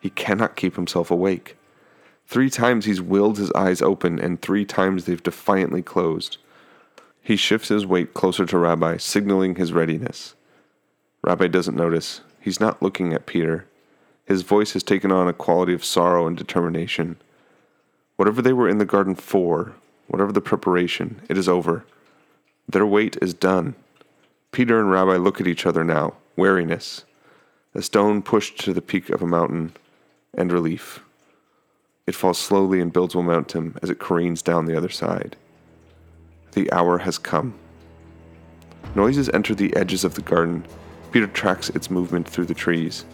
He 0.00 0.10
cannot 0.10 0.54
keep 0.54 0.76
himself 0.76 1.10
awake. 1.10 1.56
Three 2.28 2.48
times 2.48 2.84
he's 2.84 3.02
willed 3.02 3.38
his 3.38 3.50
eyes 3.52 3.82
open, 3.82 4.20
and 4.20 4.40
three 4.40 4.64
times 4.64 5.04
they've 5.04 5.22
defiantly 5.22 5.82
closed. 5.82 6.38
He 7.20 7.36
shifts 7.36 7.68
his 7.68 7.84
weight 7.84 8.14
closer 8.14 8.46
to 8.46 8.58
Rabbi, 8.58 8.98
signaling 8.98 9.56
his 9.56 9.72
readiness. 9.72 10.36
Rabbi 11.22 11.48
doesn't 11.48 11.76
notice. 11.76 12.20
He's 12.40 12.60
not 12.60 12.80
looking 12.80 13.12
at 13.12 13.26
Peter. 13.26 13.66
His 14.24 14.42
voice 14.42 14.74
has 14.74 14.84
taken 14.84 15.10
on 15.10 15.26
a 15.26 15.32
quality 15.32 15.74
of 15.74 15.84
sorrow 15.84 16.28
and 16.28 16.36
determination. 16.36 17.16
Whatever 18.14 18.42
they 18.42 18.52
were 18.52 18.68
in 18.68 18.78
the 18.78 18.84
garden 18.84 19.16
for, 19.16 19.74
whatever 20.06 20.30
the 20.30 20.40
preparation, 20.40 21.20
it 21.28 21.36
is 21.36 21.48
over. 21.48 21.84
Their 22.68 22.86
wait 22.86 23.16
is 23.20 23.34
done. 23.34 23.74
Peter 24.52 24.80
and 24.80 24.90
Rabbi 24.90 25.16
look 25.16 25.40
at 25.40 25.46
each 25.46 25.66
other 25.66 25.84
now, 25.84 26.14
wariness. 26.36 27.04
A 27.74 27.82
stone 27.82 28.22
pushed 28.22 28.58
to 28.60 28.72
the 28.72 28.82
peak 28.82 29.10
of 29.10 29.22
a 29.22 29.26
mountain, 29.26 29.72
and 30.34 30.52
relief. 30.52 31.00
It 32.06 32.14
falls 32.14 32.38
slowly 32.38 32.80
and 32.80 32.92
builds 32.92 33.14
momentum 33.14 33.76
as 33.82 33.90
it 33.90 33.98
careens 33.98 34.40
down 34.40 34.64
the 34.64 34.76
other 34.76 34.88
side. 34.88 35.36
The 36.52 36.72
hour 36.72 36.98
has 36.98 37.18
come. 37.18 37.54
Noises 38.94 39.28
enter 39.30 39.54
the 39.54 39.76
edges 39.76 40.04
of 40.04 40.14
the 40.14 40.22
garden. 40.22 40.64
Peter 41.12 41.26
tracks 41.26 41.68
its 41.70 41.90
movement 41.90 42.28
through 42.28 42.46
the 42.46 42.54
trees. 42.54 43.04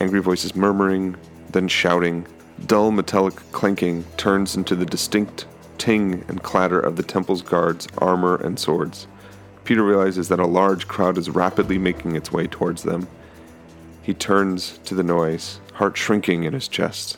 Angry 0.00 0.20
voices 0.20 0.54
murmuring, 0.54 1.16
then 1.50 1.68
shouting. 1.68 2.26
Dull 2.66 2.90
metallic 2.90 3.34
clanking 3.52 4.04
turns 4.16 4.56
into 4.56 4.74
the 4.74 4.86
distinct 4.86 5.46
ting 5.76 6.24
and 6.28 6.42
clatter 6.42 6.80
of 6.80 6.96
the 6.96 7.02
temple's 7.02 7.42
guards' 7.42 7.88
armor 7.98 8.36
and 8.36 8.58
swords. 8.58 9.06
Peter 9.64 9.82
realizes 9.82 10.28
that 10.28 10.38
a 10.38 10.46
large 10.46 10.86
crowd 10.86 11.16
is 11.16 11.30
rapidly 11.30 11.78
making 11.78 12.16
its 12.16 12.30
way 12.30 12.46
towards 12.46 12.82
them. 12.82 13.08
He 14.02 14.12
turns 14.12 14.78
to 14.84 14.94
the 14.94 15.02
noise, 15.02 15.60
heart 15.72 15.96
shrinking 15.96 16.44
in 16.44 16.52
his 16.52 16.68
chest. 16.68 17.16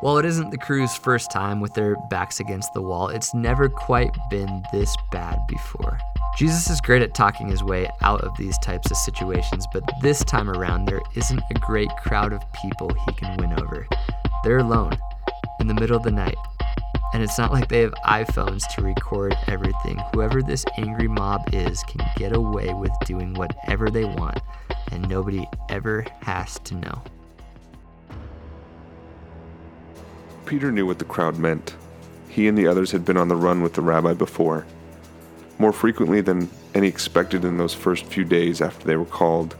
While 0.00 0.18
it 0.18 0.24
isn't 0.24 0.50
the 0.50 0.58
crew's 0.58 0.94
first 0.96 1.30
time 1.30 1.60
with 1.60 1.72
their 1.74 1.96
backs 2.10 2.40
against 2.40 2.74
the 2.74 2.82
wall, 2.82 3.08
it's 3.08 3.32
never 3.32 3.68
quite 3.68 4.14
been 4.28 4.62
this 4.72 4.94
bad 5.10 5.38
before. 5.48 5.98
Jesus 6.36 6.68
is 6.68 6.80
great 6.80 7.00
at 7.00 7.14
talking 7.14 7.48
his 7.48 7.62
way 7.62 7.88
out 8.02 8.20
of 8.22 8.36
these 8.36 8.58
types 8.58 8.90
of 8.90 8.96
situations, 8.96 9.66
but 9.72 9.84
this 10.02 10.24
time 10.24 10.50
around, 10.50 10.86
there 10.86 11.00
isn't 11.14 11.40
a 11.50 11.58
great 11.60 11.88
crowd 12.02 12.32
of 12.32 12.42
people 12.52 12.92
he 13.06 13.12
can 13.14 13.36
win 13.38 13.52
over. 13.52 13.86
They're 14.42 14.58
alone, 14.58 14.98
in 15.60 15.68
the 15.68 15.74
middle 15.74 15.96
of 15.96 16.02
the 16.02 16.10
night, 16.10 16.36
and 17.14 17.22
it's 17.22 17.38
not 17.38 17.52
like 17.52 17.68
they 17.68 17.80
have 17.80 17.94
iPhones 18.04 18.66
to 18.74 18.82
record 18.82 19.36
everything. 19.46 20.02
Whoever 20.12 20.42
this 20.42 20.64
angry 20.76 21.06
mob 21.06 21.48
is 21.52 21.84
can 21.84 22.04
get 22.16 22.34
away 22.34 22.74
with 22.74 22.90
doing 23.06 23.34
whatever 23.34 23.88
they 23.88 24.04
want, 24.04 24.40
and 24.90 25.08
nobody 25.08 25.46
ever 25.68 26.04
has 26.22 26.58
to 26.64 26.74
know. 26.74 27.02
Peter 30.44 30.72
knew 30.72 30.86
what 30.86 30.98
the 30.98 31.04
crowd 31.04 31.38
meant. 31.38 31.76
He 32.28 32.48
and 32.48 32.58
the 32.58 32.66
others 32.66 32.90
had 32.90 33.04
been 33.04 33.16
on 33.16 33.28
the 33.28 33.36
run 33.36 33.62
with 33.62 33.74
the 33.74 33.80
rabbi 33.80 34.12
before, 34.12 34.66
more 35.60 35.72
frequently 35.72 36.20
than 36.20 36.50
any 36.74 36.88
expected 36.88 37.44
in 37.44 37.58
those 37.58 37.72
first 37.72 38.06
few 38.06 38.24
days 38.24 38.60
after 38.60 38.88
they 38.88 38.96
were 38.96 39.04
called. 39.04 39.54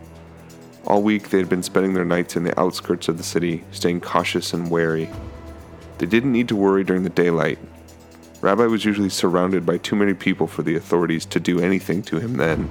All 0.88 1.02
week 1.02 1.30
they 1.30 1.38
had 1.38 1.49
been 1.49 1.62
spending 1.62 1.94
their 1.94 2.04
nights 2.04 2.34
in 2.34 2.42
the 2.42 2.58
outskirts 2.58 3.08
of 3.08 3.16
the 3.16 3.23
city, 3.23 3.62
staying 3.70 4.00
cautious 4.00 4.52
and 4.52 4.73
wary. 4.73 5.08
They 5.99 6.07
didn't 6.07 6.33
need 6.33 6.49
to 6.49 6.57
worry 6.57 6.85
during 6.85 7.03
the 7.03 7.11
daylight. 7.11 7.59
Rabbi 8.41 8.67
was 8.67 8.85
usually 8.85 9.09
surrounded 9.09 9.65
by 9.65 9.79
too 9.79 9.97
many 9.97 10.13
people 10.13 10.47
for 10.47 10.63
the 10.63 10.77
authorities 10.77 11.25
to 11.27 11.41
do 11.41 11.61
anything 11.61 12.03
to 12.03 12.19
him 12.19 12.37
then. 12.37 12.69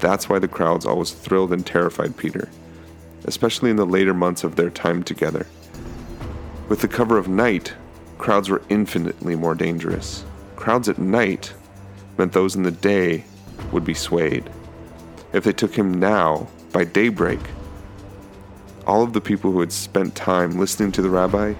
That's 0.00 0.28
why 0.28 0.38
the 0.38 0.48
crowds 0.48 0.84
always 0.84 1.12
thrilled 1.12 1.52
and 1.52 1.64
terrified 1.64 2.16
Peter, 2.16 2.50
especially 3.24 3.70
in 3.70 3.76
the 3.76 3.86
later 3.86 4.12
months 4.12 4.44
of 4.44 4.56
their 4.56 4.70
time 4.70 5.02
together. 5.02 5.46
With 6.68 6.80
the 6.80 6.88
cover 6.88 7.16
of 7.16 7.28
night, 7.28 7.74
crowds 8.18 8.50
were 8.50 8.62
infinitely 8.68 9.36
more 9.36 9.54
dangerous. 9.54 10.24
Crowds 10.56 10.88
at 10.88 10.98
night 10.98 11.54
meant 12.18 12.32
those 12.32 12.56
in 12.56 12.62
the 12.62 12.70
day 12.70 13.24
would 13.72 13.84
be 13.84 13.94
swayed. 13.94 14.50
If 15.32 15.44
they 15.44 15.52
took 15.52 15.74
him 15.74 15.94
now, 15.94 16.48
by 16.72 16.84
daybreak, 16.84 17.40
all 18.86 19.02
of 19.02 19.12
the 19.12 19.20
people 19.20 19.52
who 19.52 19.60
had 19.60 19.72
spent 19.72 20.14
time 20.14 20.58
listening 20.58 20.92
to 20.92 21.02
the 21.02 21.10
rabbi 21.10 21.54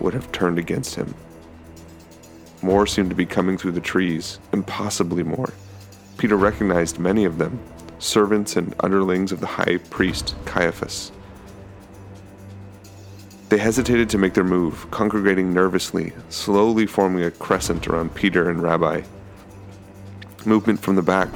would 0.00 0.14
have 0.14 0.30
turned 0.32 0.58
against 0.58 0.94
him. 0.94 1.14
More 2.62 2.86
seemed 2.86 3.10
to 3.10 3.16
be 3.16 3.26
coming 3.26 3.56
through 3.56 3.72
the 3.72 3.80
trees, 3.80 4.38
impossibly 4.52 5.22
more. 5.22 5.52
Peter 6.16 6.36
recognized 6.36 6.98
many 6.98 7.24
of 7.24 7.38
them, 7.38 7.60
servants 7.98 8.56
and 8.56 8.74
underlings 8.80 9.32
of 9.32 9.40
the 9.40 9.46
high 9.46 9.78
priest 9.90 10.34
Caiaphas. 10.44 11.12
They 13.48 13.58
hesitated 13.58 14.10
to 14.10 14.18
make 14.18 14.34
their 14.34 14.44
move, 14.44 14.90
congregating 14.90 15.54
nervously, 15.54 16.12
slowly 16.28 16.86
forming 16.86 17.24
a 17.24 17.30
crescent 17.30 17.88
around 17.88 18.14
Peter 18.14 18.50
and 18.50 18.62
Rabbi. 18.62 19.02
Movement 20.44 20.80
from 20.80 20.96
the 20.96 21.02
back. 21.02 21.28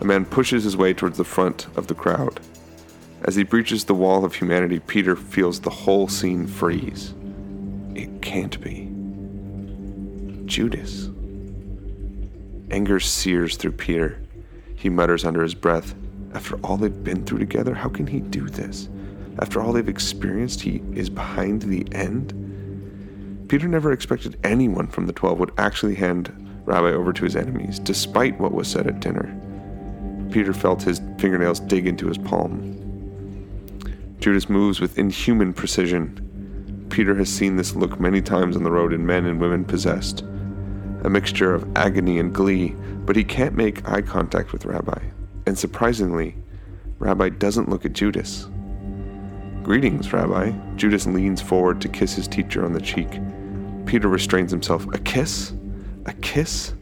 A 0.00 0.04
man 0.04 0.24
pushes 0.24 0.64
his 0.64 0.76
way 0.76 0.92
towards 0.92 1.18
the 1.18 1.24
front 1.24 1.68
of 1.76 1.86
the 1.86 1.94
crowd. 1.94 2.40
As 3.22 3.36
he 3.36 3.44
breaches 3.44 3.84
the 3.84 3.94
wall 3.94 4.24
of 4.24 4.34
humanity, 4.34 4.80
Peter 4.80 5.16
feels 5.16 5.60
the 5.60 5.70
whole 5.70 6.08
scene 6.08 6.46
freeze. 6.46 7.14
It 7.96 8.20
can't 8.20 8.60
be. 8.60 8.90
Judas. 10.44 11.08
Anger 12.70 13.00
sears 13.00 13.56
through 13.56 13.72
Peter. 13.72 14.20
He 14.74 14.90
mutters 14.90 15.24
under 15.24 15.42
his 15.42 15.54
breath, 15.54 15.94
After 16.34 16.56
all 16.56 16.76
they've 16.76 17.02
been 17.02 17.24
through 17.24 17.38
together, 17.38 17.72
how 17.72 17.88
can 17.88 18.06
he 18.06 18.20
do 18.20 18.50
this? 18.50 18.90
After 19.38 19.62
all 19.62 19.72
they've 19.72 19.88
experienced, 19.88 20.60
he 20.60 20.82
is 20.92 21.08
behind 21.08 21.62
the 21.62 21.86
end? 21.92 22.34
Peter 23.48 23.66
never 23.66 23.92
expected 23.92 24.38
anyone 24.44 24.88
from 24.88 25.06
the 25.06 25.14
Twelve 25.14 25.38
would 25.38 25.52
actually 25.56 25.94
hand 25.94 26.30
Rabbi 26.66 26.90
over 26.90 27.14
to 27.14 27.24
his 27.24 27.34
enemies, 27.34 27.78
despite 27.78 28.38
what 28.38 28.52
was 28.52 28.68
said 28.68 28.86
at 28.86 29.00
dinner. 29.00 29.34
Peter 30.30 30.52
felt 30.52 30.82
his 30.82 31.00
fingernails 31.18 31.60
dig 31.60 31.86
into 31.86 32.08
his 32.08 32.18
palm. 32.18 32.74
Judas 34.20 34.50
moves 34.50 34.80
with 34.80 34.98
inhuman 34.98 35.54
precision. 35.54 36.25
Peter 36.96 37.14
has 37.14 37.28
seen 37.28 37.56
this 37.56 37.76
look 37.76 38.00
many 38.00 38.22
times 38.22 38.56
on 38.56 38.62
the 38.62 38.70
road 38.70 38.90
in 38.90 39.04
men 39.04 39.26
and 39.26 39.38
women 39.38 39.66
possessed. 39.66 40.22
A 41.04 41.10
mixture 41.10 41.52
of 41.52 41.68
agony 41.76 42.18
and 42.18 42.32
glee, 42.32 42.74
but 43.04 43.14
he 43.14 43.22
can't 43.22 43.54
make 43.54 43.86
eye 43.86 44.00
contact 44.00 44.50
with 44.50 44.64
Rabbi. 44.64 44.98
And 45.44 45.58
surprisingly, 45.58 46.36
Rabbi 46.98 47.28
doesn't 47.28 47.68
look 47.68 47.84
at 47.84 47.92
Judas. 47.92 48.48
Greetings, 49.62 50.10
Rabbi. 50.10 50.52
Judas 50.76 51.06
leans 51.06 51.42
forward 51.42 51.82
to 51.82 51.88
kiss 51.90 52.14
his 52.14 52.26
teacher 52.26 52.64
on 52.64 52.72
the 52.72 52.80
cheek. 52.80 53.20
Peter 53.84 54.08
restrains 54.08 54.50
himself. 54.50 54.86
A 54.94 54.98
kiss? 54.98 55.52
A 56.06 56.14
kiss? 56.14 56.72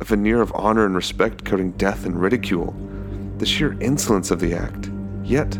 A 0.00 0.04
veneer 0.04 0.42
of 0.42 0.52
honor 0.56 0.84
and 0.84 0.96
respect 0.96 1.44
coating 1.44 1.70
death 1.72 2.06
and 2.06 2.20
ridicule. 2.20 2.74
The 3.38 3.46
sheer 3.46 3.80
insolence 3.80 4.32
of 4.32 4.40
the 4.40 4.54
act. 4.54 4.90
Yet, 5.22 5.56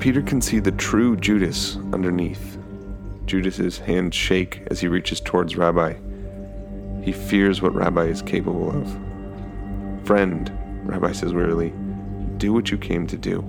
Peter 0.00 0.20
can 0.20 0.40
see 0.40 0.58
the 0.58 0.72
true 0.72 1.16
Judas 1.16 1.76
underneath. 1.92 2.55
Judas's 3.26 3.78
hands 3.78 4.14
shake 4.14 4.62
as 4.68 4.80
he 4.80 4.88
reaches 4.88 5.20
towards 5.20 5.56
Rabbi. 5.56 5.94
He 7.02 7.12
fears 7.12 7.60
what 7.60 7.74
Rabbi 7.74 8.04
is 8.04 8.22
capable 8.22 8.70
of. 8.70 10.06
Friend, 10.06 10.50
Rabbi 10.84 11.12
says 11.12 11.34
wearily, 11.34 11.72
do 12.36 12.52
what 12.52 12.70
you 12.70 12.78
came 12.78 13.06
to 13.08 13.16
do. 13.16 13.40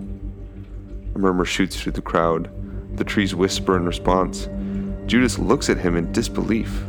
A 1.14 1.20
murmur 1.20 1.46
shoots 1.46 1.80
through 1.80 1.92
the 1.92 2.02
crowd. 2.02 2.50
The 2.98 3.04
trees 3.04 3.36
whisper 3.36 3.78
in 3.78 3.86
response. 3.86 4.50
Judas 5.06 5.38
looks 5.38 5.70
at 5.70 5.78
him 5.78 5.96
in 5.96 6.12
disbelief. 6.12 6.84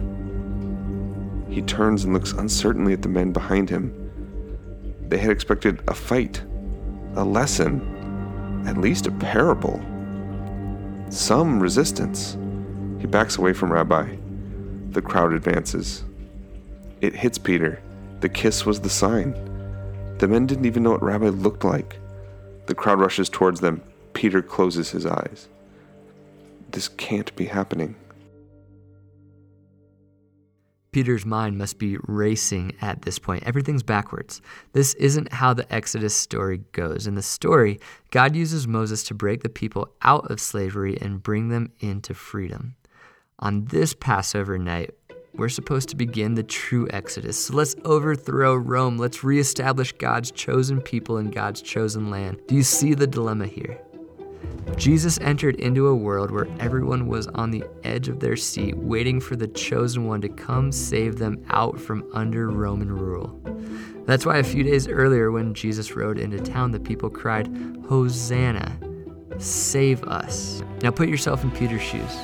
He 1.51 1.63
turns 1.63 2.05
and 2.05 2.15
looks 2.15 2.33
uncertainly 2.33 2.93
at 2.93 3.03
the 3.03 3.09
men 3.09 3.33
behind 3.33 3.69
him. 3.69 3.93
They 5.09 5.19
had 5.19 5.31
expected 5.31 5.83
a 5.89 5.95
fight, 5.95 6.43
a 7.17 7.25
lesson, 7.25 8.65
at 8.67 8.79
least 8.79 9.07
a 9.07 9.13
parable. 9.13 9.81
Some 11.11 11.61
resistance. 11.61 12.37
He 12.99 13.07
backs 13.07 13.39
away 13.39 13.53
from 13.53 13.73
Rabbi. 13.73 14.17
The 14.91 15.03
crowd 15.03 15.33
advances. 15.33 16.05
It 17.01 17.15
hits 17.15 17.39
Peter. 17.39 17.81
The 18.21 18.29
kiss 18.29 18.67
was 18.67 18.81
the 18.81 18.91
sign. 18.91 19.33
The 20.19 20.27
men 20.27 20.47
didn't 20.47 20.67
even 20.67 20.83
know 20.83 20.91
what 20.91 21.03
Rabbi 21.03 21.29
looked 21.29 21.65
like. 21.65 21.99
The 22.67 22.75
crowd 22.75 23.01
rushes 23.01 23.29
towards 23.29 23.61
them, 23.61 23.83
Peter 24.13 24.43
closes 24.43 24.91
his 24.91 25.07
eyes. 25.07 25.49
This 26.73 26.89
can't 26.89 27.35
be 27.37 27.47
happening. 27.47 27.95
Peter's 30.91 31.25
mind 31.25 31.57
must 31.57 31.79
be 31.79 31.99
racing 32.03 32.75
at 32.81 33.03
this 33.03 33.19
point. 33.19 33.45
Everything's 33.45 33.83
backwards. 33.83 34.43
This 34.73 34.95
isn't 34.95 35.33
how 35.35 35.55
the 35.55 35.73
Exodus 35.73 36.17
story 36.17 36.63
goes. 36.73 37.07
In 37.07 37.15
the 37.15 37.23
story, 37.23 37.79
God 38.11 38.35
uses 38.35 38.67
Moses 38.67 39.05
to 39.05 39.15
break 39.15 39.43
the 39.43 39.49
people 39.49 39.95
out 40.03 40.31
of 40.31 40.41
slavery 40.41 40.99
and 41.01 41.23
bring 41.23 41.51
them 41.51 41.73
into 41.79 42.15
freedom. 42.15 42.75
On 43.41 43.65
this 43.67 43.95
Passover 43.95 44.59
night, 44.59 44.91
we're 45.33 45.49
supposed 45.49 45.89
to 45.91 45.97
begin 45.97 46.35
the 46.35 46.43
true 46.43 46.89
Exodus. 46.91 47.45
So 47.45 47.55
let's 47.55 47.77
overthrow 47.85 48.57
Rome. 48.57 48.99
Let's 48.99 49.23
reestablish 49.23 49.93
God's 49.93 50.33
chosen 50.33 50.81
people 50.81 51.19
in 51.19 51.31
God's 51.31 51.63
chosen 51.63 52.11
land. 52.11 52.41
Do 52.49 52.57
you 52.57 52.65
see 52.65 52.95
the 52.95 53.07
dilemma 53.07 53.47
here? 53.47 53.79
Jesus 54.77 55.21
entered 55.21 55.55
into 55.61 55.87
a 55.87 55.95
world 55.95 56.33
where 56.33 56.49
everyone 56.59 57.07
was 57.07 57.29
on 57.29 57.53
the 57.53 57.63
edge 57.85 58.09
of 58.09 58.19
their 58.19 58.35
seat, 58.35 58.77
waiting 58.77 59.21
for 59.21 59.37
the 59.37 59.47
chosen 59.47 60.09
one 60.09 60.21
to 60.23 60.29
come 60.29 60.73
save 60.73 61.19
them 61.19 61.45
out 61.51 61.81
from 61.81 62.11
under 62.15 62.51
Roman 62.51 62.91
rule. 62.91 63.41
That's 64.05 64.27
why 64.27 64.39
a 64.39 64.45
few 64.45 64.65
days 64.65 64.89
earlier, 64.89 65.31
when 65.31 65.55
Jesus 65.55 65.95
rode 65.95 66.19
into 66.19 66.41
town, 66.41 66.73
the 66.73 66.81
people 66.81 67.09
cried, 67.09 67.47
Hosanna, 67.89 68.81
save 69.39 70.03
us. 70.03 70.61
Now 70.83 70.91
put 70.91 71.09
yourself 71.09 71.45
in 71.45 71.53
Peter's 71.53 71.83
shoes. 71.83 72.19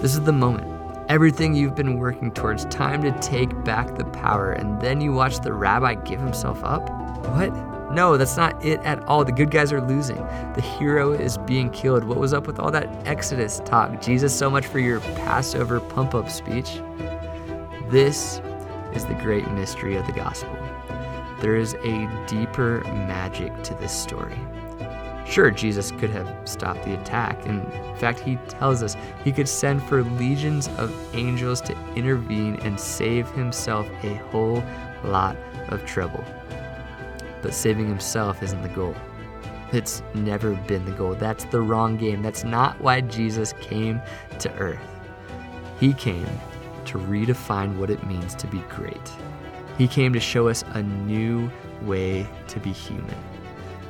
This 0.00 0.14
is 0.14 0.20
the 0.20 0.32
moment. 0.32 0.64
Everything 1.08 1.56
you've 1.56 1.74
been 1.74 1.98
working 1.98 2.30
towards, 2.30 2.64
time 2.66 3.02
to 3.02 3.10
take 3.20 3.64
back 3.64 3.96
the 3.96 4.04
power, 4.04 4.52
and 4.52 4.80
then 4.80 5.00
you 5.00 5.12
watch 5.12 5.40
the 5.40 5.52
rabbi 5.52 5.94
give 5.94 6.20
himself 6.20 6.62
up? 6.62 6.88
What? 7.34 7.52
No, 7.92 8.16
that's 8.16 8.36
not 8.36 8.64
it 8.64 8.78
at 8.82 9.02
all. 9.04 9.24
The 9.24 9.32
good 9.32 9.50
guys 9.50 9.72
are 9.72 9.80
losing. 9.80 10.18
The 10.54 10.60
hero 10.60 11.12
is 11.12 11.36
being 11.38 11.70
killed. 11.70 12.04
What 12.04 12.18
was 12.18 12.32
up 12.32 12.46
with 12.46 12.60
all 12.60 12.70
that 12.70 12.88
Exodus 13.08 13.60
talk? 13.64 14.00
Jesus, 14.00 14.32
so 14.32 14.48
much 14.48 14.66
for 14.66 14.78
your 14.78 15.00
Passover 15.00 15.80
pump 15.80 16.14
up 16.14 16.30
speech. 16.30 16.80
This 17.88 18.40
is 18.94 19.04
the 19.04 19.14
great 19.14 19.50
mystery 19.50 19.96
of 19.96 20.06
the 20.06 20.12
gospel. 20.12 20.56
There 21.40 21.56
is 21.56 21.74
a 21.82 22.24
deeper 22.28 22.82
magic 22.84 23.64
to 23.64 23.74
this 23.74 23.92
story. 23.92 24.38
Sure, 25.28 25.50
Jesus 25.50 25.90
could 25.92 26.08
have 26.08 26.26
stopped 26.48 26.84
the 26.84 26.98
attack. 26.98 27.44
In 27.44 27.60
fact, 27.98 28.18
he 28.20 28.36
tells 28.48 28.82
us 28.82 28.96
he 29.22 29.30
could 29.30 29.48
send 29.48 29.82
for 29.82 30.02
legions 30.02 30.68
of 30.78 30.90
angels 31.14 31.60
to 31.62 31.76
intervene 31.94 32.56
and 32.62 32.80
save 32.80 33.28
himself 33.32 33.86
a 34.02 34.14
whole 34.30 34.64
lot 35.04 35.36
of 35.68 35.84
trouble. 35.84 36.24
But 37.42 37.52
saving 37.52 37.88
himself 37.88 38.42
isn't 38.42 38.62
the 38.62 38.70
goal. 38.70 38.96
It's 39.70 40.02
never 40.14 40.54
been 40.54 40.86
the 40.86 40.92
goal. 40.92 41.14
That's 41.14 41.44
the 41.44 41.60
wrong 41.60 41.98
game. 41.98 42.22
That's 42.22 42.42
not 42.42 42.80
why 42.80 43.02
Jesus 43.02 43.52
came 43.60 44.00
to 44.38 44.50
earth. 44.54 44.80
He 45.78 45.92
came 45.92 46.26
to 46.86 46.98
redefine 46.98 47.76
what 47.76 47.90
it 47.90 48.04
means 48.06 48.34
to 48.36 48.46
be 48.46 48.60
great. 48.70 49.12
He 49.76 49.88
came 49.88 50.14
to 50.14 50.20
show 50.20 50.48
us 50.48 50.64
a 50.72 50.82
new 50.82 51.50
way 51.82 52.26
to 52.48 52.58
be 52.60 52.72
human 52.72 53.14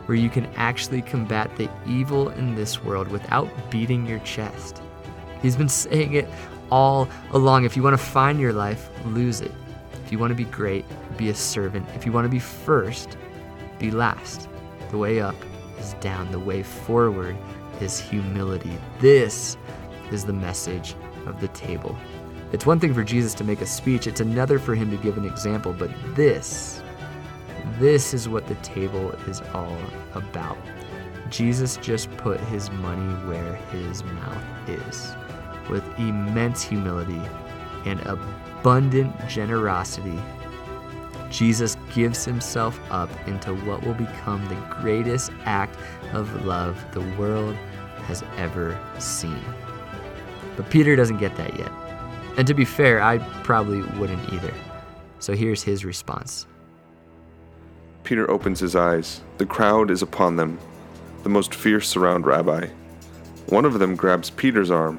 where 0.09 0.17
you 0.17 0.31
can 0.31 0.47
actually 0.57 1.03
combat 1.03 1.55
the 1.57 1.69
evil 1.87 2.31
in 2.31 2.55
this 2.55 2.83
world 2.83 3.09
without 3.09 3.47
beating 3.71 4.07
your 4.07 4.21
chest. 4.21 4.81
He's 5.43 5.55
been 5.55 5.69
saying 5.69 6.15
it 6.15 6.27
all 6.71 7.11
along. 7.33 7.67
If 7.67 7.77
you 7.77 7.83
want 7.83 7.93
to 7.93 8.03
find 8.03 8.41
your 8.41 8.55
life, 8.55 8.89
lose 9.05 9.43
it. 9.43 9.53
If 10.07 10.11
you 10.11 10.19
want 10.19 10.31
to 10.31 10.35
be 10.35 10.45
great, 10.45 10.87
be 11.19 11.29
a 11.29 11.35
servant. 11.35 11.87
If 11.95 12.07
you 12.07 12.13
want 12.13 12.25
to 12.25 12.31
be 12.31 12.39
first, 12.39 13.19
be 13.79 13.91
last. 13.91 14.49
The 14.91 14.97
way 14.97 15.21
up 15.21 15.37
is 15.79 15.93
down, 16.01 16.33
the 16.33 16.41
way 16.41 16.63
forward 16.63 17.37
is 17.83 18.01
humility. 18.01 18.79
This 19.01 19.59
is 20.11 20.25
the 20.25 20.33
message 20.33 20.95
of 21.27 21.39
the 21.43 21.49
table. 21.49 21.95
It's 22.53 22.65
one 22.65 22.81
thing 22.81 22.95
for 22.95 23.05
Jesus 23.05 23.35
to 23.35 23.45
make 23.45 23.61
a 23.61 23.67
speech, 23.67 24.07
it's 24.07 24.21
another 24.21 24.59
for 24.59 24.75
him 24.75 24.91
to 24.91 24.97
give 24.97 25.19
an 25.19 25.27
example, 25.27 25.75
but 25.75 25.91
this 26.15 26.81
this 27.79 28.13
is 28.13 28.29
what 28.29 28.47
the 28.47 28.55
table 28.57 29.11
is 29.29 29.41
all 29.55 29.79
about. 30.15 30.59
Jesus 31.31 31.77
just 31.79 32.11
put 32.17 32.41
his 32.41 32.71
money 32.71 33.15
where 33.29 33.55
his 33.73 34.03
mouth 34.05 34.45
is. 34.69 35.15
With 35.71 35.85
immense 35.99 36.63
humility 36.63 37.21
and 37.85 38.01
abundant 38.01 39.15
generosity, 39.29 40.19
Jesus 41.31 41.77
gives 41.95 42.25
himself 42.25 42.81
up 42.91 43.11
into 43.29 43.55
what 43.55 43.85
will 43.85 43.95
become 43.95 44.45
the 44.49 44.77
greatest 44.81 45.31
act 45.45 45.77
of 46.13 46.45
love 46.47 46.83
the 46.93 47.03
world 47.19 47.55
has 48.07 48.25
ever 48.37 48.79
seen. 48.99 49.43
But 50.57 50.71
Peter 50.71 50.97
doesn't 50.97 51.19
get 51.19 51.37
that 51.37 51.59
yet. 51.59 51.71
And 52.39 52.47
to 52.47 52.55
be 52.55 52.65
fair, 52.65 53.03
I 53.03 53.19
probably 53.43 53.83
wouldn't 53.99 54.33
either. 54.33 54.55
So 55.19 55.35
here's 55.35 55.63
his 55.63 55.85
response. 55.85 56.47
Peter 58.09 58.31
opens 58.31 58.59
his 58.59 58.75
eyes. 58.75 59.21
The 59.37 59.45
crowd 59.45 59.91
is 59.91 60.01
upon 60.01 60.37
them. 60.37 60.59
The 61.25 61.29
most 61.29 61.55
fierce 61.55 61.87
surround 61.87 62.25
Rabbi. 62.25 62.69
One 63.51 63.67
of 63.67 63.79
them 63.79 63.97
grabs 63.97 64.31
Peter's 64.31 64.71
arm. 64.71 64.99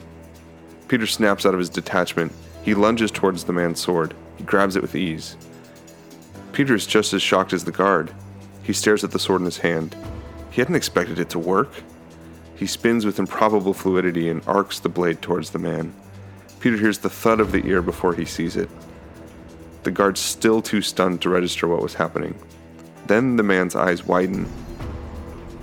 Peter 0.88 1.08
snaps 1.08 1.44
out 1.44 1.56
of 1.56 1.60
his 1.60 1.72
detachment. 1.72 2.32
He 2.62 2.76
lunges 2.76 3.10
towards 3.10 3.46
the 3.46 3.52
man's 3.52 3.80
sword. 3.80 4.14
He 4.38 4.44
grabs 4.44 4.76
it 4.76 4.84
with 4.84 4.94
ease. 4.94 5.38
Peter 6.54 6.76
is 6.76 6.86
just 6.86 7.12
as 7.16 7.24
shocked 7.24 7.52
as 7.52 7.64
the 7.64 7.72
guard. 7.72 8.14
He 8.62 8.74
stares 8.74 9.04
at 9.04 9.10
the 9.10 9.18
sword 9.18 9.42
in 9.42 9.46
his 9.46 9.58
hand. 9.58 9.96
He 10.52 10.62
hadn't 10.62 10.76
expected 10.76 11.18
it 11.18 11.32
to 11.32 11.40
work. 11.40 11.72
He 12.58 12.68
spins 12.68 13.08
with 13.08 13.18
improbable 13.18 13.74
fluidity 13.74 14.30
and 14.30 14.44
arcs 14.46 14.80
the 14.80 14.88
blade 14.88 15.20
towards 15.20 15.50
the 15.50 15.58
man. 15.58 15.96
Peter 16.60 16.78
hears 16.78 17.00
the 17.00 17.10
thud 17.10 17.40
of 17.40 17.54
the 17.54 17.66
ear 17.66 17.82
before 17.82 18.14
he 18.14 18.26
sees 18.26 18.56
it. 18.56 18.70
The 19.82 19.90
guard's 19.90 20.20
still 20.20 20.62
too 20.62 20.84
stunned 20.84 21.24
to 21.24 21.30
register 21.30 21.68
what 21.68 21.82
was 21.82 21.96
happening. 21.96 22.38
Then 23.10 23.38
the 23.38 23.44
man's 23.44 23.76
eyes 23.76 24.06
widen. 24.06 24.48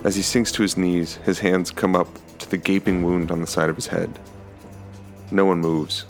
As 0.03 0.17
he 0.17 0.23
sinks 0.23 0.51
to 0.51 0.63
his 0.63 0.77
knees, 0.77 1.15
his 1.25 1.39
hands 1.39 1.71
come 1.71 1.95
up 1.95 2.09
to 2.41 2.51
the 2.51 2.57
gaping 2.57 3.05
wound 3.05 3.31
on 3.31 3.41
the 3.41 3.47
side 3.47 3.71
of 3.71 3.77
his 3.77 3.87
head. 3.87 4.19
No 5.31 5.45
one 5.45 5.61
moves. 5.61 6.07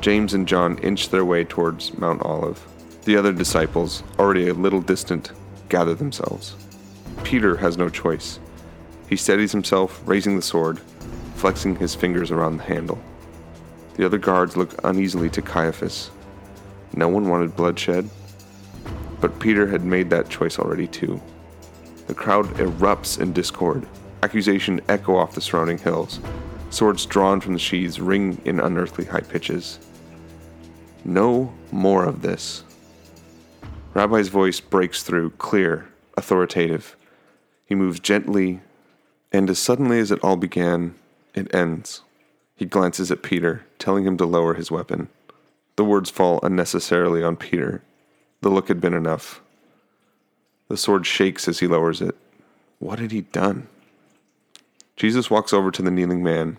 James 0.00 0.32
and 0.32 0.46
John 0.46 0.78
inch 0.78 1.08
their 1.08 1.24
way 1.24 1.42
towards 1.42 1.98
Mount 1.98 2.22
Olive. 2.22 2.64
The 3.04 3.16
other 3.16 3.32
disciples, 3.32 4.04
already 4.16 4.46
a 4.46 4.54
little 4.54 4.80
distant, 4.80 5.32
gather 5.68 5.94
themselves. 5.94 6.54
Peter 7.24 7.56
has 7.56 7.76
no 7.76 7.88
choice. 7.88 8.38
He 9.08 9.16
steadies 9.16 9.50
himself, 9.50 10.00
raising 10.04 10.36
the 10.36 10.42
sword, 10.42 10.78
flexing 11.34 11.74
his 11.74 11.96
fingers 11.96 12.30
around 12.30 12.58
the 12.58 12.62
handle. 12.62 13.02
The 13.94 14.06
other 14.06 14.18
guards 14.18 14.56
look 14.56 14.78
uneasily 14.84 15.30
to 15.30 15.42
Caiaphas. 15.42 16.12
No 16.94 17.08
one 17.08 17.28
wanted 17.28 17.56
bloodshed, 17.56 18.08
but 19.20 19.38
Peter 19.38 19.66
had 19.66 19.84
made 19.84 20.10
that 20.10 20.28
choice 20.28 20.58
already 20.58 20.86
too. 20.86 21.20
The 22.06 22.14
crowd 22.14 22.46
erupts 22.54 23.20
in 23.20 23.32
discord. 23.32 23.86
Accusation 24.22 24.80
echo 24.88 25.16
off 25.16 25.34
the 25.34 25.40
surrounding 25.40 25.78
hills. 25.78 26.20
Swords 26.70 27.06
drawn 27.06 27.40
from 27.40 27.52
the 27.52 27.58
sheaths 27.58 28.00
ring 28.00 28.40
in 28.44 28.60
unearthly 28.60 29.04
high 29.04 29.20
pitches. 29.20 29.78
No 31.04 31.52
more 31.72 32.04
of 32.04 32.22
this. 32.22 32.64
Rabbi's 33.94 34.28
voice 34.28 34.60
breaks 34.60 35.02
through, 35.02 35.30
clear, 35.30 35.88
authoritative. 36.16 36.96
He 37.66 37.74
moves 37.74 38.00
gently, 38.00 38.60
and 39.32 39.50
as 39.50 39.58
suddenly 39.58 39.98
as 39.98 40.10
it 40.10 40.22
all 40.22 40.36
began, 40.36 40.94
it 41.34 41.52
ends. 41.54 42.02
He 42.54 42.66
glances 42.66 43.10
at 43.10 43.22
Peter, 43.22 43.64
telling 43.78 44.04
him 44.04 44.16
to 44.18 44.26
lower 44.26 44.54
his 44.54 44.70
weapon. 44.70 45.08
The 45.76 45.84
words 45.84 46.10
fall 46.10 46.40
unnecessarily 46.42 47.22
on 47.22 47.36
Peter, 47.36 47.82
the 48.40 48.48
look 48.48 48.68
had 48.68 48.80
been 48.80 48.94
enough. 48.94 49.40
The 50.68 50.76
sword 50.76 51.06
shakes 51.06 51.48
as 51.48 51.58
he 51.58 51.66
lowers 51.66 52.00
it. 52.00 52.16
What 52.78 52.98
had 52.98 53.12
he 53.12 53.22
done? 53.22 53.68
Jesus 54.96 55.30
walks 55.30 55.52
over 55.52 55.70
to 55.70 55.82
the 55.82 55.90
kneeling 55.90 56.22
man. 56.22 56.58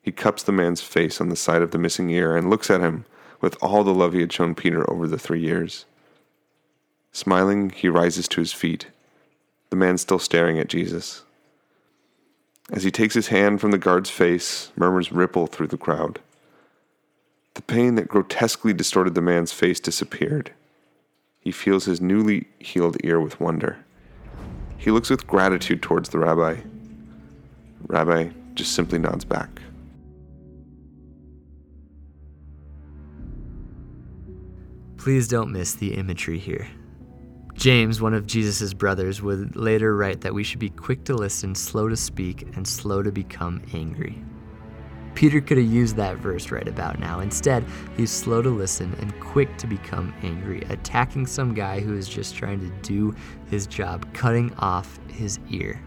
He 0.00 0.10
cups 0.10 0.42
the 0.42 0.52
man's 0.52 0.80
face 0.80 1.20
on 1.20 1.28
the 1.28 1.36
side 1.36 1.62
of 1.62 1.70
the 1.70 1.78
missing 1.78 2.10
ear 2.10 2.36
and 2.36 2.50
looks 2.50 2.70
at 2.70 2.80
him 2.80 3.04
with 3.40 3.56
all 3.62 3.84
the 3.84 3.94
love 3.94 4.12
he 4.12 4.20
had 4.20 4.32
shown 4.32 4.54
Peter 4.54 4.88
over 4.90 5.06
the 5.06 5.18
three 5.18 5.40
years. 5.40 5.84
Smiling, 7.12 7.70
he 7.70 7.88
rises 7.88 8.26
to 8.28 8.40
his 8.40 8.52
feet, 8.52 8.86
the 9.70 9.76
man 9.76 9.98
still 9.98 10.18
staring 10.18 10.58
at 10.58 10.68
Jesus. 10.68 11.22
As 12.72 12.84
he 12.84 12.90
takes 12.90 13.14
his 13.14 13.28
hand 13.28 13.60
from 13.60 13.70
the 13.70 13.78
guard's 13.78 14.10
face, 14.10 14.72
murmurs 14.76 15.12
ripple 15.12 15.46
through 15.46 15.66
the 15.66 15.76
crowd. 15.76 16.20
The 17.54 17.62
pain 17.62 17.96
that 17.96 18.08
grotesquely 18.08 18.72
distorted 18.72 19.14
the 19.14 19.20
man's 19.20 19.52
face 19.52 19.78
disappeared. 19.78 20.52
He 21.42 21.50
feels 21.50 21.84
his 21.84 22.00
newly 22.00 22.46
healed 22.60 22.96
ear 23.02 23.20
with 23.20 23.40
wonder. 23.40 23.84
He 24.78 24.92
looks 24.92 25.10
with 25.10 25.26
gratitude 25.26 25.82
towards 25.82 26.08
the 26.08 26.18
rabbi. 26.18 26.60
Rabbi 27.88 28.30
just 28.54 28.72
simply 28.72 28.98
nods 28.98 29.24
back. 29.24 29.50
Please 34.96 35.26
don't 35.26 35.50
miss 35.50 35.74
the 35.74 35.94
imagery 35.94 36.38
here. 36.38 36.68
James, 37.54 38.00
one 38.00 38.14
of 38.14 38.26
Jesus' 38.26 38.72
brothers, 38.72 39.20
would 39.20 39.56
later 39.56 39.96
write 39.96 40.20
that 40.20 40.32
we 40.32 40.44
should 40.44 40.60
be 40.60 40.70
quick 40.70 41.02
to 41.04 41.14
listen, 41.14 41.56
slow 41.56 41.88
to 41.88 41.96
speak, 41.96 42.42
and 42.54 42.66
slow 42.66 43.02
to 43.02 43.10
become 43.10 43.60
angry. 43.72 44.22
Peter 45.22 45.40
could 45.40 45.56
have 45.56 45.70
used 45.70 45.94
that 45.94 46.16
verse 46.16 46.50
right 46.50 46.66
about 46.66 46.98
now. 46.98 47.20
Instead, 47.20 47.64
he's 47.96 48.10
slow 48.10 48.42
to 48.42 48.50
listen 48.50 48.92
and 48.98 49.20
quick 49.20 49.56
to 49.56 49.68
become 49.68 50.12
angry, 50.24 50.62
attacking 50.68 51.28
some 51.28 51.54
guy 51.54 51.78
who 51.78 51.96
is 51.96 52.08
just 52.08 52.34
trying 52.34 52.58
to 52.58 52.68
do 52.82 53.14
his 53.48 53.68
job, 53.68 54.04
cutting 54.14 54.52
off 54.54 54.98
his 55.08 55.38
ear. 55.48 55.80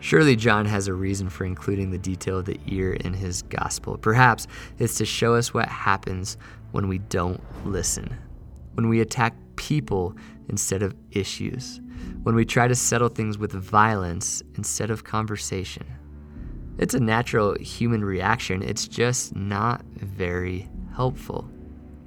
Surely 0.00 0.34
John 0.34 0.66
has 0.66 0.88
a 0.88 0.92
reason 0.92 1.28
for 1.28 1.44
including 1.44 1.92
the 1.92 1.98
detail 1.98 2.38
of 2.38 2.44
the 2.44 2.58
ear 2.66 2.94
in 2.94 3.14
his 3.14 3.42
gospel. 3.42 3.96
Perhaps 3.96 4.48
it's 4.80 4.96
to 4.96 5.04
show 5.04 5.36
us 5.36 5.54
what 5.54 5.68
happens 5.68 6.36
when 6.72 6.88
we 6.88 6.98
don't 6.98 7.40
listen, 7.64 8.12
when 8.74 8.88
we 8.88 9.00
attack 9.00 9.36
people 9.54 10.16
instead 10.48 10.82
of 10.82 10.92
issues, 11.12 11.80
when 12.24 12.34
we 12.34 12.44
try 12.44 12.66
to 12.66 12.74
settle 12.74 13.10
things 13.10 13.38
with 13.38 13.52
violence 13.52 14.42
instead 14.56 14.90
of 14.90 15.04
conversation. 15.04 15.86
It's 16.80 16.94
a 16.94 16.98
natural 16.98 17.58
human 17.58 18.02
reaction, 18.02 18.62
it's 18.62 18.88
just 18.88 19.36
not 19.36 19.84
very 19.96 20.66
helpful. 20.94 21.46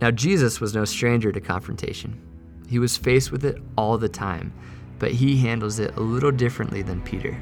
Now, 0.02 0.10
Jesus 0.10 0.60
was 0.60 0.74
no 0.74 0.84
stranger 0.84 1.32
to 1.32 1.40
confrontation. 1.40 2.20
He 2.68 2.80
was 2.80 2.98
faced 2.98 3.32
with 3.32 3.46
it 3.46 3.62
all 3.78 4.00
the 4.00 4.10
time, 4.10 4.52
but 4.98 5.12
he 5.12 5.38
handles 5.38 5.78
it 5.78 5.96
a 5.96 6.00
little 6.00 6.32
differently 6.32 6.82
than 6.82 7.04
Peter. 7.04 7.40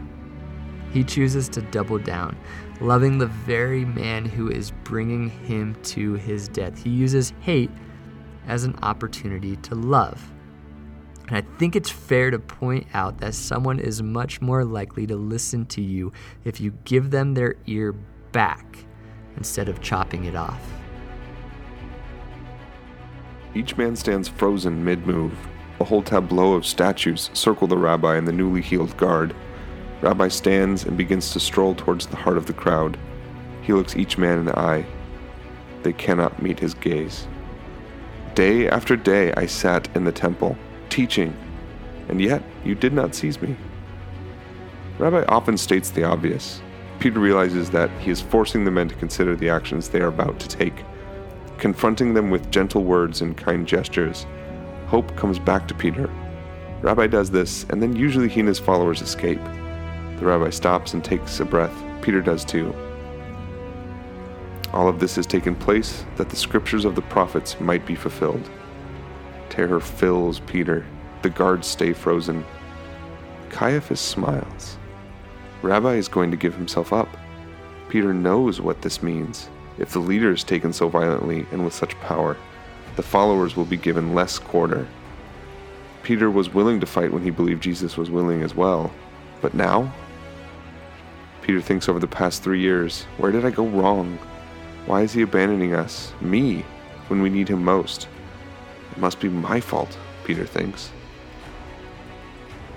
He 0.91 1.05
chooses 1.05 1.47
to 1.49 1.61
double 1.61 1.99
down, 1.99 2.37
loving 2.81 3.17
the 3.17 3.27
very 3.27 3.85
man 3.85 4.25
who 4.25 4.49
is 4.49 4.73
bringing 4.83 5.29
him 5.29 5.77
to 5.83 6.15
his 6.15 6.49
death. 6.49 6.83
He 6.83 6.89
uses 6.89 7.31
hate 7.39 7.71
as 8.45 8.65
an 8.65 8.77
opportunity 8.81 9.55
to 9.55 9.75
love. 9.75 10.21
And 11.31 11.37
I 11.37 11.57
think 11.57 11.77
it's 11.77 11.89
fair 11.89 12.29
to 12.29 12.39
point 12.39 12.87
out 12.93 13.19
that 13.19 13.35
someone 13.35 13.79
is 13.79 14.03
much 14.03 14.41
more 14.41 14.65
likely 14.65 15.07
to 15.07 15.15
listen 15.15 15.65
to 15.67 15.81
you 15.81 16.11
if 16.43 16.59
you 16.59 16.73
give 16.83 17.09
them 17.09 17.35
their 17.35 17.55
ear 17.67 17.93
back 18.33 18.79
instead 19.37 19.69
of 19.69 19.81
chopping 19.81 20.25
it 20.25 20.35
off. 20.35 20.61
Each 23.55 23.77
man 23.77 23.95
stands 23.95 24.27
frozen 24.27 24.83
mid 24.83 25.07
move. 25.07 25.33
A 25.79 25.85
whole 25.85 26.03
tableau 26.03 26.53
of 26.53 26.65
statues 26.65 27.29
circle 27.33 27.65
the 27.65 27.77
rabbi 27.77 28.17
and 28.17 28.27
the 28.27 28.33
newly 28.33 28.61
healed 28.61 28.97
guard. 28.97 29.33
Rabbi 30.01 30.27
stands 30.27 30.83
and 30.83 30.97
begins 30.97 31.31
to 31.31 31.39
stroll 31.39 31.75
towards 31.75 32.07
the 32.07 32.17
heart 32.17 32.35
of 32.35 32.45
the 32.45 32.53
crowd. 32.53 32.97
He 33.61 33.71
looks 33.71 33.95
each 33.95 34.17
man 34.17 34.39
in 34.39 34.45
the 34.45 34.59
eye. 34.59 34.85
They 35.83 35.93
cannot 35.93 36.41
meet 36.41 36.59
his 36.59 36.73
gaze. 36.73 37.25
Day 38.35 38.67
after 38.67 38.97
day 38.97 39.31
I 39.37 39.45
sat 39.45 39.87
in 39.95 40.03
the 40.03 40.11
temple, 40.11 40.57
teaching, 40.91 41.35
and 42.09 42.21
yet 42.21 42.43
you 42.63 42.75
did 42.75 42.93
not 42.93 43.15
seize 43.15 43.41
me. 43.41 43.55
Rabbi 44.99 45.23
often 45.23 45.57
states 45.57 45.89
the 45.89 46.03
obvious. 46.03 46.61
Peter 46.99 47.19
realizes 47.19 47.71
that 47.71 47.89
he 47.99 48.11
is 48.11 48.21
forcing 48.21 48.63
the 48.63 48.71
men 48.71 48.87
to 48.89 48.95
consider 48.95 49.35
the 49.35 49.49
actions 49.49 49.89
they 49.89 50.01
are 50.01 50.07
about 50.07 50.39
to 50.39 50.47
take 50.47 50.83
confronting 51.61 52.15
them 52.15 52.31
with 52.31 52.49
gentle 52.49 52.83
words 52.83 53.21
and 53.21 53.37
kind 53.37 53.67
gestures. 53.67 54.25
Hope 54.87 55.15
comes 55.15 55.37
back 55.37 55.67
to 55.67 55.75
Peter. 55.75 56.09
Rabbi 56.81 57.05
does 57.05 57.29
this, 57.29 57.67
and 57.69 57.79
then 57.79 57.95
usually 57.95 58.27
he 58.27 58.39
and 58.39 58.49
his 58.49 58.57
followers 58.57 59.01
escape. 59.01 59.41
The 60.17 60.25
rabbi 60.25 60.49
stops 60.49 60.95
and 60.95 61.03
takes 61.03 61.39
a 61.39 61.45
breath. 61.45 61.73
Peter 62.01 62.19
does 62.19 62.43
too. 62.43 62.75
All 64.73 64.87
of 64.87 64.99
this 64.99 65.15
has 65.17 65.27
taken 65.27 65.55
place 65.55 66.03
that 66.15 66.29
the 66.29 66.35
scriptures 66.35 66.83
of 66.83 66.95
the 66.95 67.03
prophets 67.03 67.59
might 67.59 67.85
be 67.85 67.93
fulfilled. 67.93 68.49
Terror 69.51 69.81
fills 69.81 70.39
Peter. 70.39 70.85
The 71.23 71.29
guards 71.29 71.67
stay 71.67 71.91
frozen. 71.91 72.45
Caiaphas 73.49 73.99
smiles. 73.99 74.77
Rabbi 75.61 75.95
is 75.95 76.07
going 76.07 76.31
to 76.31 76.37
give 76.37 76.55
himself 76.55 76.93
up. 76.93 77.09
Peter 77.89 78.13
knows 78.13 78.61
what 78.61 78.81
this 78.81 79.03
means. 79.03 79.49
If 79.77 79.91
the 79.91 79.99
leader 79.99 80.31
is 80.31 80.45
taken 80.45 80.71
so 80.71 80.87
violently 80.87 81.45
and 81.51 81.65
with 81.65 81.73
such 81.73 81.99
power, 81.99 82.37
the 82.95 83.03
followers 83.03 83.57
will 83.57 83.65
be 83.65 83.75
given 83.75 84.15
less 84.15 84.39
quarter. 84.39 84.87
Peter 86.01 86.31
was 86.31 86.53
willing 86.53 86.79
to 86.79 86.85
fight 86.85 87.11
when 87.11 87.23
he 87.23 87.29
believed 87.29 87.61
Jesus 87.61 87.97
was 87.97 88.09
willing 88.09 88.43
as 88.43 88.55
well, 88.55 88.89
but 89.41 89.53
now? 89.53 89.93
Peter 91.41 91.59
thinks 91.59 91.89
over 91.89 91.99
the 91.99 92.07
past 92.07 92.41
three 92.41 92.61
years 92.61 93.03
where 93.17 93.33
did 93.33 93.45
I 93.45 93.51
go 93.51 93.67
wrong? 93.67 94.17
Why 94.85 95.01
is 95.01 95.11
he 95.11 95.23
abandoning 95.23 95.75
us, 95.75 96.13
me, 96.21 96.63
when 97.09 97.21
we 97.21 97.29
need 97.29 97.49
him 97.49 97.65
most? 97.65 98.07
It 98.91 98.97
must 98.97 99.19
be 99.19 99.29
my 99.29 99.59
fault, 99.59 99.97
Peter 100.23 100.45
thinks. 100.45 100.91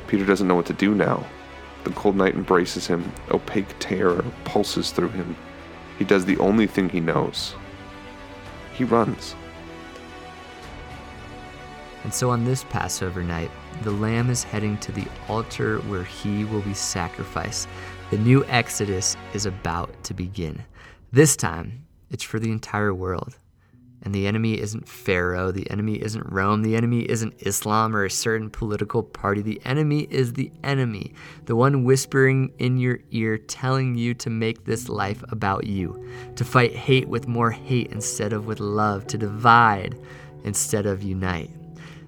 Peter 0.07 0.25
doesn't 0.25 0.47
know 0.47 0.55
what 0.55 0.67
to 0.67 0.73
do 0.73 0.95
now. 0.95 1.27
The 1.85 1.91
cold 1.91 2.17
night 2.17 2.35
embraces 2.35 2.87
him, 2.87 3.13
opaque 3.31 3.75
terror 3.79 4.25
pulses 4.45 4.91
through 4.91 5.11
him. 5.11 5.37
He 5.99 6.05
does 6.05 6.25
the 6.25 6.39
only 6.39 6.67
thing 6.67 6.89
he 6.89 7.01
knows 7.01 7.55
he 8.75 8.85
runs. 8.85 9.35
And 12.03 12.13
so 12.13 12.31
on 12.31 12.45
this 12.45 12.65
Passover 12.65 13.23
night, 13.23 13.51
the 13.83 13.91
Lamb 13.91 14.29
is 14.29 14.45
heading 14.45 14.77
to 14.79 14.93
the 14.93 15.07
altar 15.29 15.79
where 15.81 16.05
he 16.05 16.45
will 16.45 16.61
be 16.61 16.75
sacrificed. 16.75 17.69
The 18.11 18.19
new 18.19 18.45
Exodus 18.47 19.17
is 19.33 19.47
about 19.47 19.91
to 20.05 20.15
begin. 20.15 20.63
This 21.13 21.37
time, 21.37 21.87
it's 22.11 22.23
for 22.23 22.39
the 22.39 22.51
entire 22.51 22.93
world. 22.93 23.37
And 24.05 24.15
the 24.15 24.27
enemy 24.27 24.61
isn't 24.61 24.87
Pharaoh, 24.87 25.51
the 25.51 25.71
enemy 25.71 25.95
isn't 25.95 26.31
Rome, 26.31 26.63
the 26.63 26.77
enemy 26.77 27.09
isn't 27.09 27.35
Islam 27.39 27.97
or 27.97 28.05
a 28.05 28.11
certain 28.11 28.51
political 28.51 29.03
party. 29.03 29.41
The 29.41 29.63
enemy 29.65 30.07
is 30.11 30.35
the 30.35 30.53
enemy, 30.63 31.15
the 31.47 31.57
one 31.57 31.85
whispering 31.85 32.53
in 32.59 32.77
your 32.77 32.99
ear, 33.13 33.39
telling 33.39 33.95
you 33.95 34.13
to 34.15 34.29
make 34.29 34.67
this 34.67 34.91
life 34.91 35.25
about 35.31 35.67
you, 35.67 36.07
to 36.37 36.45
fight 36.45 36.75
hate 36.77 37.09
with 37.09 37.27
more 37.27 37.51
hate 37.51 37.93
instead 37.93 38.35
of 38.35 38.47
with 38.47 38.61
love, 38.61 39.07
to 39.07 39.17
divide 39.17 39.99
instead 40.45 40.85
of 40.85 41.03
unite. 41.03 41.51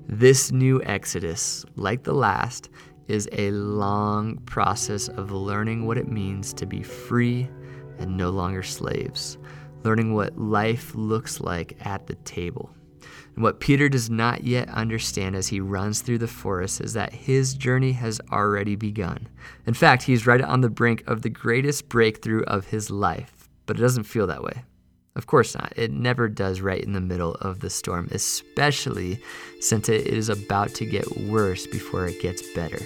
This 0.07 0.53
new 0.53 0.83
Exodus, 0.83 1.65
like 1.77 2.03
the 2.03 2.15
last, 2.15 2.69
is 3.09 3.27
a 3.33 3.53
long 3.53 4.37
process 4.41 5.09
of 5.09 5.33
learning 5.33 5.87
what 5.87 5.97
it 5.97 6.09
means 6.09 6.53
to 6.53 6.67
be 6.67 6.83
free 6.83 7.49
and 7.99 8.17
no 8.19 8.29
longer 8.29 8.63
slaves 8.63 9.39
learning 9.87 10.12
what 10.12 10.37
life 10.37 10.94
looks 10.94 11.40
like 11.40 11.79
at 11.81 12.07
the 12.07 12.16
table. 12.16 12.70
And 13.35 13.42
what 13.42 13.61
Peter 13.61 13.88
does 13.88 14.11
not 14.11 14.44
yet 14.44 14.68
understand 14.70 15.37
as 15.37 15.49
he 15.49 15.61
runs 15.61 16.01
through 16.01 16.18
the 16.18 16.27
forest 16.27 16.81
is 16.81 16.94
that 16.94 17.12
his 17.12 17.55
journey 17.55 17.92
has 17.92 18.20
already 18.33 18.77
begun. 18.77 19.29
In 19.66 19.75
fact, 19.75 20.03
he's 20.03 20.27
right 20.27 20.40
on 20.40 20.62
the 20.62 20.70
brink 20.70 21.05
of 21.07 21.22
the 21.22 21.31
greatest 21.31 21.88
breakthrough 21.88 22.42
of 22.44 22.66
his 22.66 22.90
life, 22.90 23.49
but 23.66 23.79
it 23.79 23.83
doesn't 23.83 24.05
feel 24.05 24.27
that 24.27 24.42
way. 24.42 24.64
Of 25.14 25.27
course 25.27 25.55
not. 25.55 25.72
It 25.77 25.92
never 25.92 26.29
does 26.29 26.61
right 26.61 26.83
in 26.83 26.92
the 26.92 27.01
middle 27.01 27.35
of 27.37 27.61
the 27.61 27.70
storm, 27.70 28.09
especially 28.11 29.18
since 29.61 29.88
it 29.88 30.07
is 30.07 30.29
about 30.29 30.75
to 30.75 30.85
get 30.85 31.20
worse 31.22 31.66
before 31.66 32.07
it 32.07 32.20
gets 32.20 32.42
better. 32.55 32.81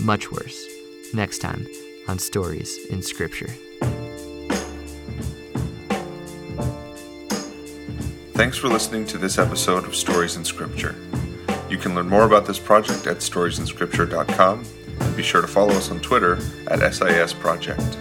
Much 0.00 0.30
worse. 0.32 0.66
Next 1.12 1.38
time 1.38 1.66
on 2.08 2.18
Stories 2.18 2.86
in 2.86 3.02
Scripture. 3.02 3.50
Thanks 8.38 8.56
for 8.56 8.68
listening 8.68 9.04
to 9.06 9.18
this 9.18 9.36
episode 9.36 9.84
of 9.84 9.96
Stories 9.96 10.36
in 10.36 10.44
Scripture. 10.44 10.94
You 11.68 11.76
can 11.76 11.96
learn 11.96 12.08
more 12.08 12.22
about 12.22 12.46
this 12.46 12.56
project 12.56 13.08
at 13.08 13.16
storiesinscripture.com 13.16 14.64
and 15.00 15.16
be 15.16 15.24
sure 15.24 15.40
to 15.40 15.48
follow 15.48 15.72
us 15.72 15.90
on 15.90 15.98
Twitter 15.98 16.38
at 16.68 16.78
SIS 16.94 17.32
Project. 17.32 17.98